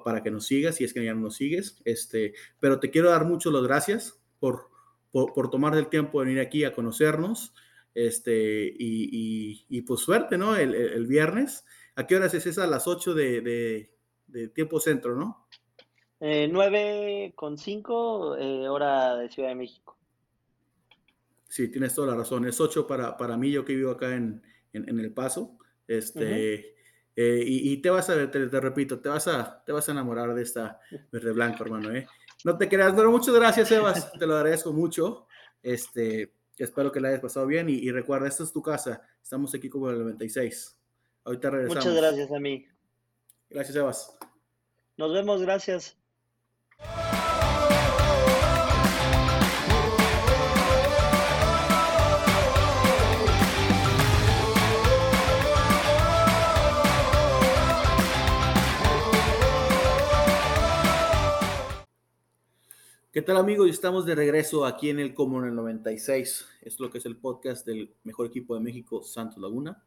[0.05, 1.83] para que nos sigas si es que ya no nos sigues.
[1.85, 4.69] Este, pero te quiero dar muchas las gracias por,
[5.11, 7.53] por, por tomar el tiempo de venir aquí a conocernos.
[7.97, 10.55] Este, y, y, pues suerte, ¿no?
[10.55, 11.65] El, el, viernes.
[11.95, 12.65] ¿A qué horas es esa?
[12.65, 13.91] ¿A las 8 de, de,
[14.27, 15.49] de tiempo centro, ¿no?
[16.21, 19.97] Eh, 9 con 5, eh, hora de Ciudad de México.
[21.49, 22.45] Sí, tienes toda la razón.
[22.45, 24.43] Es 8 para, para mí, yo que vivo acá en,
[24.75, 25.57] en, El Paso.
[25.89, 26.75] Este,
[27.17, 30.35] eh, y, te vas a ver, te, repito, te vas a, te vas a enamorar
[30.35, 30.81] de esta
[31.11, 31.95] verde blanco, hermano.
[31.95, 32.07] ¿eh?
[32.45, 34.13] No te creas, pero muchas gracias, Sebas.
[34.13, 35.27] te lo agradezco mucho.
[35.63, 37.69] Este, espero que la hayas pasado bien.
[37.69, 39.03] Y, recuerda, esta es tu casa.
[39.23, 40.81] Estamos aquí como el 96.
[41.25, 41.85] Ahorita regresamos.
[41.85, 42.67] Muchas gracias a mí.
[43.51, 44.19] Gracias, Sebas.
[44.97, 45.97] Nos vemos, gracias.
[63.17, 63.71] ¿Qué tal amigos?
[63.71, 66.49] Estamos de regreso aquí en el Como en el 96.
[66.61, 69.83] Esto es lo que es el podcast del mejor equipo de México, Santos Laguna.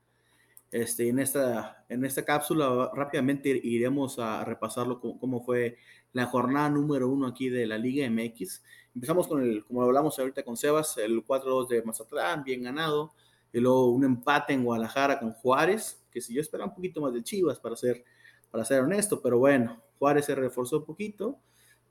[0.71, 5.77] Este, en, esta, en esta cápsula rápidamente iremos a repasarlo cómo, fue
[6.11, 8.63] la jornada número uno aquí de la Liga MX.
[8.95, 13.13] Empezamos con el, como hablamos ahorita con Sebas, el 4-2 de Mazatlán, bien ganado.
[13.53, 17.13] Y luego un empate en Guadalajara con Juárez, que si yo esperaba un poquito más
[17.13, 18.03] de Chivas para ser,
[18.49, 21.37] para ser honesto, pero bueno, Juárez se reforzó un poquito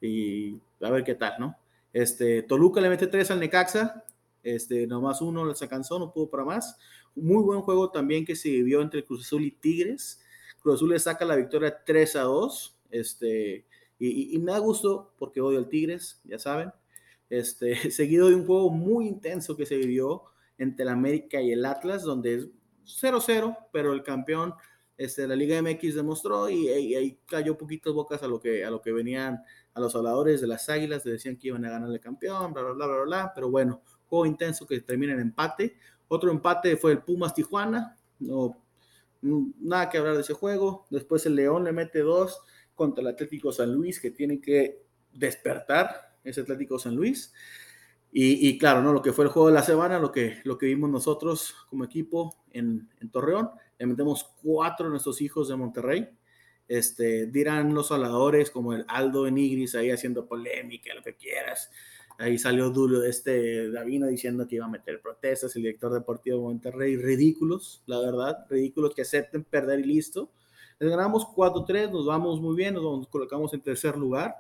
[0.01, 1.57] y a ver qué tal, ¿no?
[1.93, 4.05] Este, Toluca le mete tres al Necaxa,
[4.43, 6.79] este, nomás uno se cansó, no pudo para más.
[7.15, 10.23] Muy buen juego también que se vivió entre Cruz Azul y Tigres.
[10.61, 12.79] Cruz Azul le saca la victoria 3 a 2.
[12.91, 13.67] Este,
[13.99, 16.73] y, me da gusto porque odio al Tigres, ya saben.
[17.29, 20.25] Este, seguido de un juego muy intenso que se vivió
[20.57, 22.49] entre el América y el Atlas, donde es
[22.85, 24.55] 0-0, pero el campeón
[24.97, 28.83] este, la Liga MX demostró y, ahí cayó poquitas bocas a lo que, a lo
[28.83, 29.45] que venían
[29.79, 32.73] a los habladores de las Águilas, decían que iban a ganar el campeón, bla, bla,
[32.73, 35.77] bla, bla, bla, pero bueno, juego intenso que termina en empate.
[36.09, 38.63] Otro empate fue el Pumas Tijuana, no,
[39.23, 40.87] nada que hablar de ese juego.
[40.91, 42.41] Después el León le mete dos
[42.75, 47.33] contra el Atlético San Luis, que tiene que despertar ese Atlético San Luis.
[48.11, 48.93] Y, claro, ¿no?
[48.93, 51.85] lo que fue el juego de la semana, lo que, lo que vimos nosotros como
[51.85, 56.09] equipo en, Torreón, le metemos cuatro de nuestros hijos de Monterrey.
[56.69, 61.71] Este, dirán los habladores como el Aldo Enigris ahí haciendo polémica, lo que quieras.
[62.19, 66.43] Ahí salió Dulio, este Davino diciendo que iba a meter protestas, el director deportivo de
[66.43, 66.97] Monterrey.
[66.97, 70.31] Ridículos, la verdad, ridículos que acepten perder y listo.
[70.79, 74.35] Les ganamos 4-3, nos vamos muy bien, nos colocamos en tercer lugar.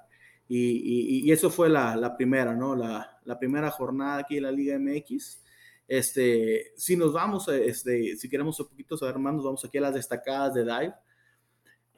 [0.49, 2.75] Y, y, eso fue la, la, primera, ¿no?
[2.75, 5.43] La, la primera jornada aquí en la Liga MX.
[5.87, 9.83] Este, si nos vamos, este, si queremos un poquito saber más, nos vamos aquí a
[9.83, 10.95] las destacadas de Dive.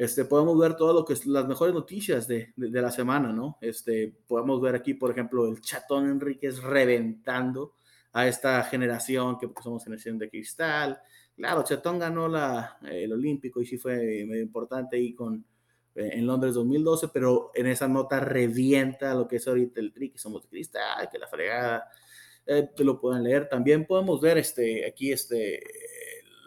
[0.01, 3.59] Este, podemos ver todo lo que las mejores noticias de, de, la semana, ¿no?
[3.61, 7.74] Este, podemos ver aquí, por ejemplo, el Chatón Enríquez reventando
[8.14, 10.98] a esta generación que pues, somos generación de cristal.
[11.36, 15.44] Claro, Chatón ganó la, el Olímpico y sí fue medio importante ahí con,
[15.94, 20.12] eh, en Londres 2012, pero en esa nota revienta lo que es ahorita el tri,
[20.12, 21.90] que somos de cristal, que la fregada
[22.46, 23.51] eh, te lo pueden leer.
[23.51, 25.62] También podemos ver este, aquí este,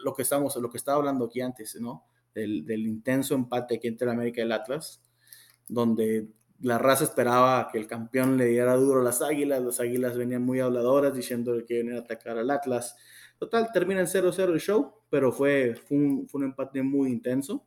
[0.02, 2.04] lo, que estamos, lo que estaba hablando aquí antes, ¿no?
[2.34, 5.00] Del, intenso empate aquí entre América y el Atlas,
[5.68, 6.28] donde
[6.60, 10.42] la raza esperaba que el campeón le diera duro a las águilas, las águilas venían
[10.42, 12.96] muy habladoras diciendo que iban a atacar al Atlas.
[13.38, 17.64] Total, termina en 0-0 el show, pero fue, fue, un, empate muy intenso.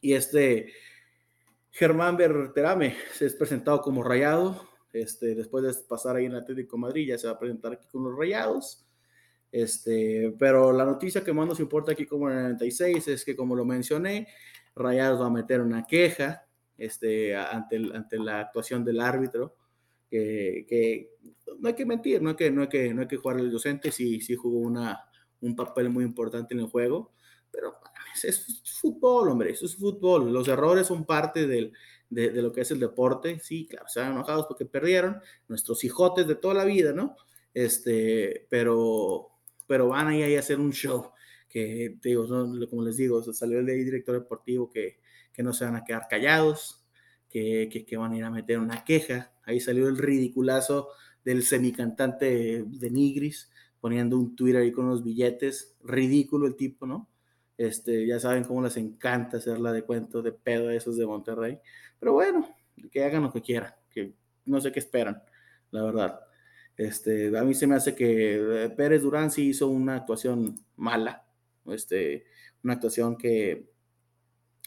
[0.00, 0.72] Y este
[1.70, 7.08] Germán Berterame se es presentado como rayado, este, después de pasar ahí en Atlético Madrid,
[7.08, 8.86] ya se va a presentar aquí con los Rayados.
[9.54, 13.36] Este, pero la noticia que más nos importa aquí como en el 96 es que,
[13.36, 14.26] como lo mencioné,
[14.74, 16.44] Rayados va a meter una queja
[16.76, 19.54] este, ante, ante la actuación del árbitro,
[20.10, 21.12] que, que,
[21.60, 23.52] no hay que mentir, no hay que, no hay que, no hay que jugar el
[23.52, 25.08] docente, sí, sí jugó una,
[25.40, 27.12] un papel muy importante en el juego,
[27.52, 27.74] pero
[28.12, 31.72] es, es fútbol, hombre, eso es fútbol, los errores son parte del,
[32.10, 33.38] de, lo que es el deporte.
[33.38, 37.14] Sí, claro, van enojados porque perdieron, nuestros hijotes de toda la vida, ¿no?
[37.52, 39.30] Este, pero,
[39.66, 41.12] pero van ahí a hacer un show
[41.48, 42.26] que, digo,
[42.68, 44.98] como les digo, salió el director deportivo que,
[45.32, 46.84] que no se van a quedar callados,
[47.30, 49.32] que, que, van a ir a meter una queja.
[49.44, 50.88] Ahí salió el ridiculazo
[51.24, 53.50] del semicantante de Nigris
[53.80, 57.08] poniendo un Twitter ahí con unos billetes, ridículo el tipo, ¿no?
[57.58, 61.58] Este, ya saben cómo les encanta hacerla de cuento de pedo a esos de Monterrey.
[62.00, 62.48] Pero bueno,
[62.90, 64.14] que hagan lo que quieran, que
[64.46, 65.22] no sé qué esperan,
[65.70, 66.20] la verdad.
[66.76, 71.24] Este, a mí se me hace que eh, Pérez Durán sí hizo una actuación mala,
[71.66, 72.26] este,
[72.62, 73.70] una actuación que,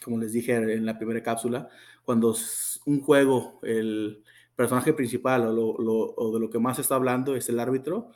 [0.02, 1.68] como les dije en la primera cápsula,
[2.04, 2.34] cuando
[2.86, 4.24] un juego, el
[4.56, 8.10] personaje principal o, o de lo que más está hablando es el árbitro,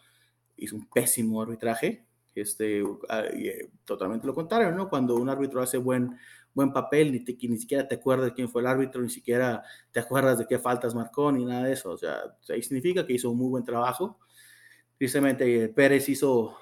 [0.57, 4.89] hizo un pésimo arbitraje, este, ah, eh, totalmente lo contrario, ¿no?
[4.89, 6.17] Cuando un árbitro hace buen,
[6.55, 10.01] buen papel, ni, ni siquiera te acuerdas de quién fue el árbitro, ni siquiera te
[10.01, 11.91] acuerdas de qué faltas marcó, ni nada de eso.
[11.91, 14.19] O sea, ahí significa que hizo un muy buen trabajo.
[14.99, 16.57] Tristemente, Pérez hizo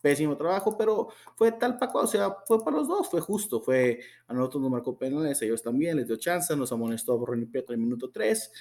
[0.00, 4.00] pésimo trabajo, pero fue tal para o sea, fue para los dos, fue justo, fue,
[4.26, 7.72] a nosotros nos marcó penales, ellos también, les dio chance, nos amonestó a Ronnie Prieto
[7.72, 8.52] en el minuto 3,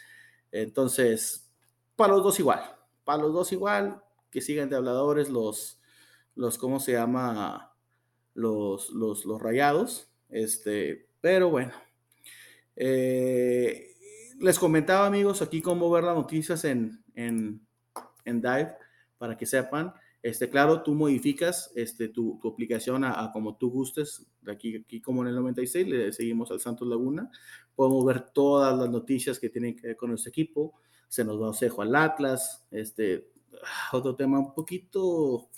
[0.52, 1.52] entonces,
[1.96, 2.62] para los dos igual,
[3.04, 5.80] para los dos igual, que sigan de habladores los,
[6.36, 7.74] los ¿cómo se llama?
[8.34, 11.74] Los, los, los rayados, este, pero bueno,
[12.76, 13.96] eh,
[14.40, 17.66] les comentaba amigos aquí cómo ver las noticias en, en,
[18.26, 18.76] en Dive,
[19.18, 19.94] para que sepan,
[20.28, 24.26] este, claro, tú modificas este, tu, tu aplicación a, como tú gustes.
[24.48, 27.32] Aquí, aquí, como en el 96, le seguimos al Santos Laguna.
[27.76, 30.74] Podemos ver todas las noticias que tienen que ver con nuestro equipo.
[31.08, 32.68] Se nos va Osejo al Atlas.
[32.72, 33.30] Este,
[33.94, 35.50] otro tema un poquito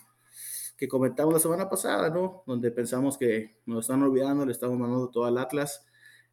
[0.79, 2.43] que comentamos la semana pasada, ¿no?
[2.47, 5.85] Donde pensamos que nos están olvidando, le estamos mandando todo al Atlas.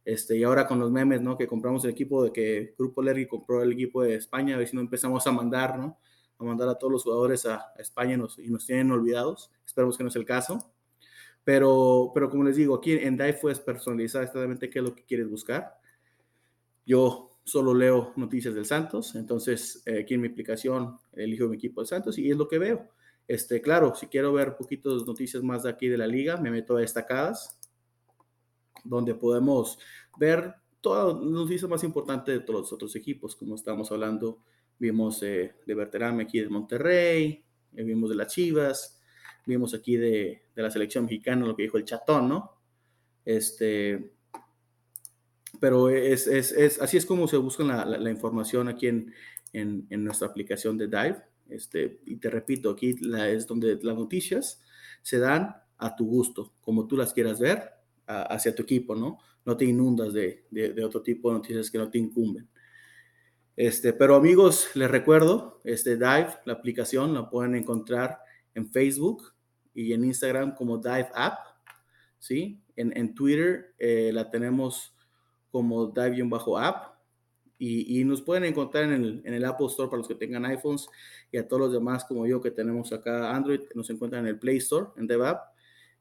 [0.05, 1.37] Este, y ahora con los memes, ¿no?
[1.37, 4.69] Que compramos el equipo de que Grupo Lergy compró el equipo de España, a ver
[4.69, 5.99] si no empezamos a mandar, ¿no?
[6.39, 8.17] a mandar a todos los jugadores a, España y
[8.49, 9.51] nos, tienen olvidados.
[9.65, 10.71] Esperemos que no sea el caso.
[11.43, 15.03] Pero, pero como les digo, aquí en DAI puedes personalizar exactamente qué es lo que
[15.03, 15.77] quieres buscar.
[16.85, 21.81] Yo solo leo noticias del Santos, entonces eh, aquí en mi aplicación elijo mi equipo
[21.81, 22.89] del Santos y es lo que veo.
[23.27, 26.77] Este, claro, si quiero ver poquitos noticias más de aquí de la liga, me meto
[26.77, 27.59] a destacadas,
[28.83, 29.79] donde podemos
[30.17, 34.39] ver todas las noticias más importantes de todos los otros equipos, como estamos hablando
[34.79, 37.43] Vimos eh, de Berterame aquí de Monterrey,
[37.75, 39.01] eh, vimos de las Chivas,
[39.45, 42.51] vimos aquí de, la selección mexicana lo que dijo el chatón, ¿no?
[43.25, 44.11] Este,
[45.59, 46.27] pero es,
[46.79, 49.13] así es como se busca la, información aquí en,
[49.89, 51.23] nuestra aplicación de Dive.
[51.49, 54.61] Este, y te repito, aquí es donde las noticias
[55.01, 57.71] se dan a tu gusto, como tú las quieras ver,
[58.05, 59.19] hacia tu equipo, ¿no?
[59.45, 62.47] No te inundas de, de, otro tipo de noticias que no te incumben.
[63.55, 68.19] Este, pero amigos, les recuerdo, este Dive, la aplicación, la pueden encontrar
[68.53, 69.33] en Facebook
[69.73, 71.39] y en Instagram como Dive App,
[72.19, 72.61] ¿sí?
[72.75, 74.95] En, Twitter eh, la tenemos
[75.49, 76.96] como Dive-App
[77.59, 80.87] y, nos pueden encontrar en el, en el, Apple Store para los que tengan iPhones
[81.31, 84.39] y a todos los demás como yo que tenemos acá Android, nos encuentran en el
[84.39, 85.55] Play Store, en Dive App.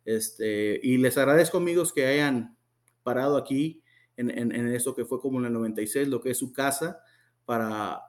[0.05, 2.57] Este, y les agradezco amigos que hayan
[3.03, 3.83] parado aquí
[4.17, 7.01] en, en, en esto que fue como en el 96, lo que es su casa
[7.45, 8.03] para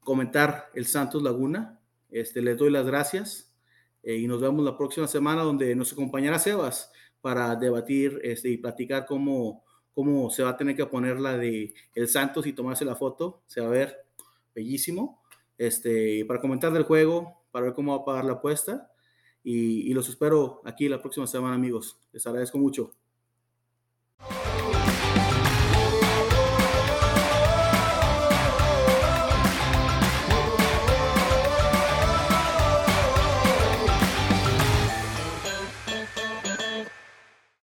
[0.00, 1.78] comentar el Santos Laguna.
[2.08, 3.54] Este, les doy las gracias
[4.02, 6.90] eh, y nos vemos la próxima semana donde nos acompañará Sebas
[7.20, 9.64] para debatir este, y platicar cómo,
[9.98, 13.42] cómo se va a tener que poner la de el Santos y tomarse la foto.
[13.48, 14.06] Se va a ver
[14.54, 15.24] bellísimo.
[15.56, 18.92] Este, para comentar del juego, para ver cómo va a pagar la apuesta.
[19.42, 21.98] Y, y los espero aquí la próxima semana, amigos.
[22.12, 22.92] Les agradezco mucho.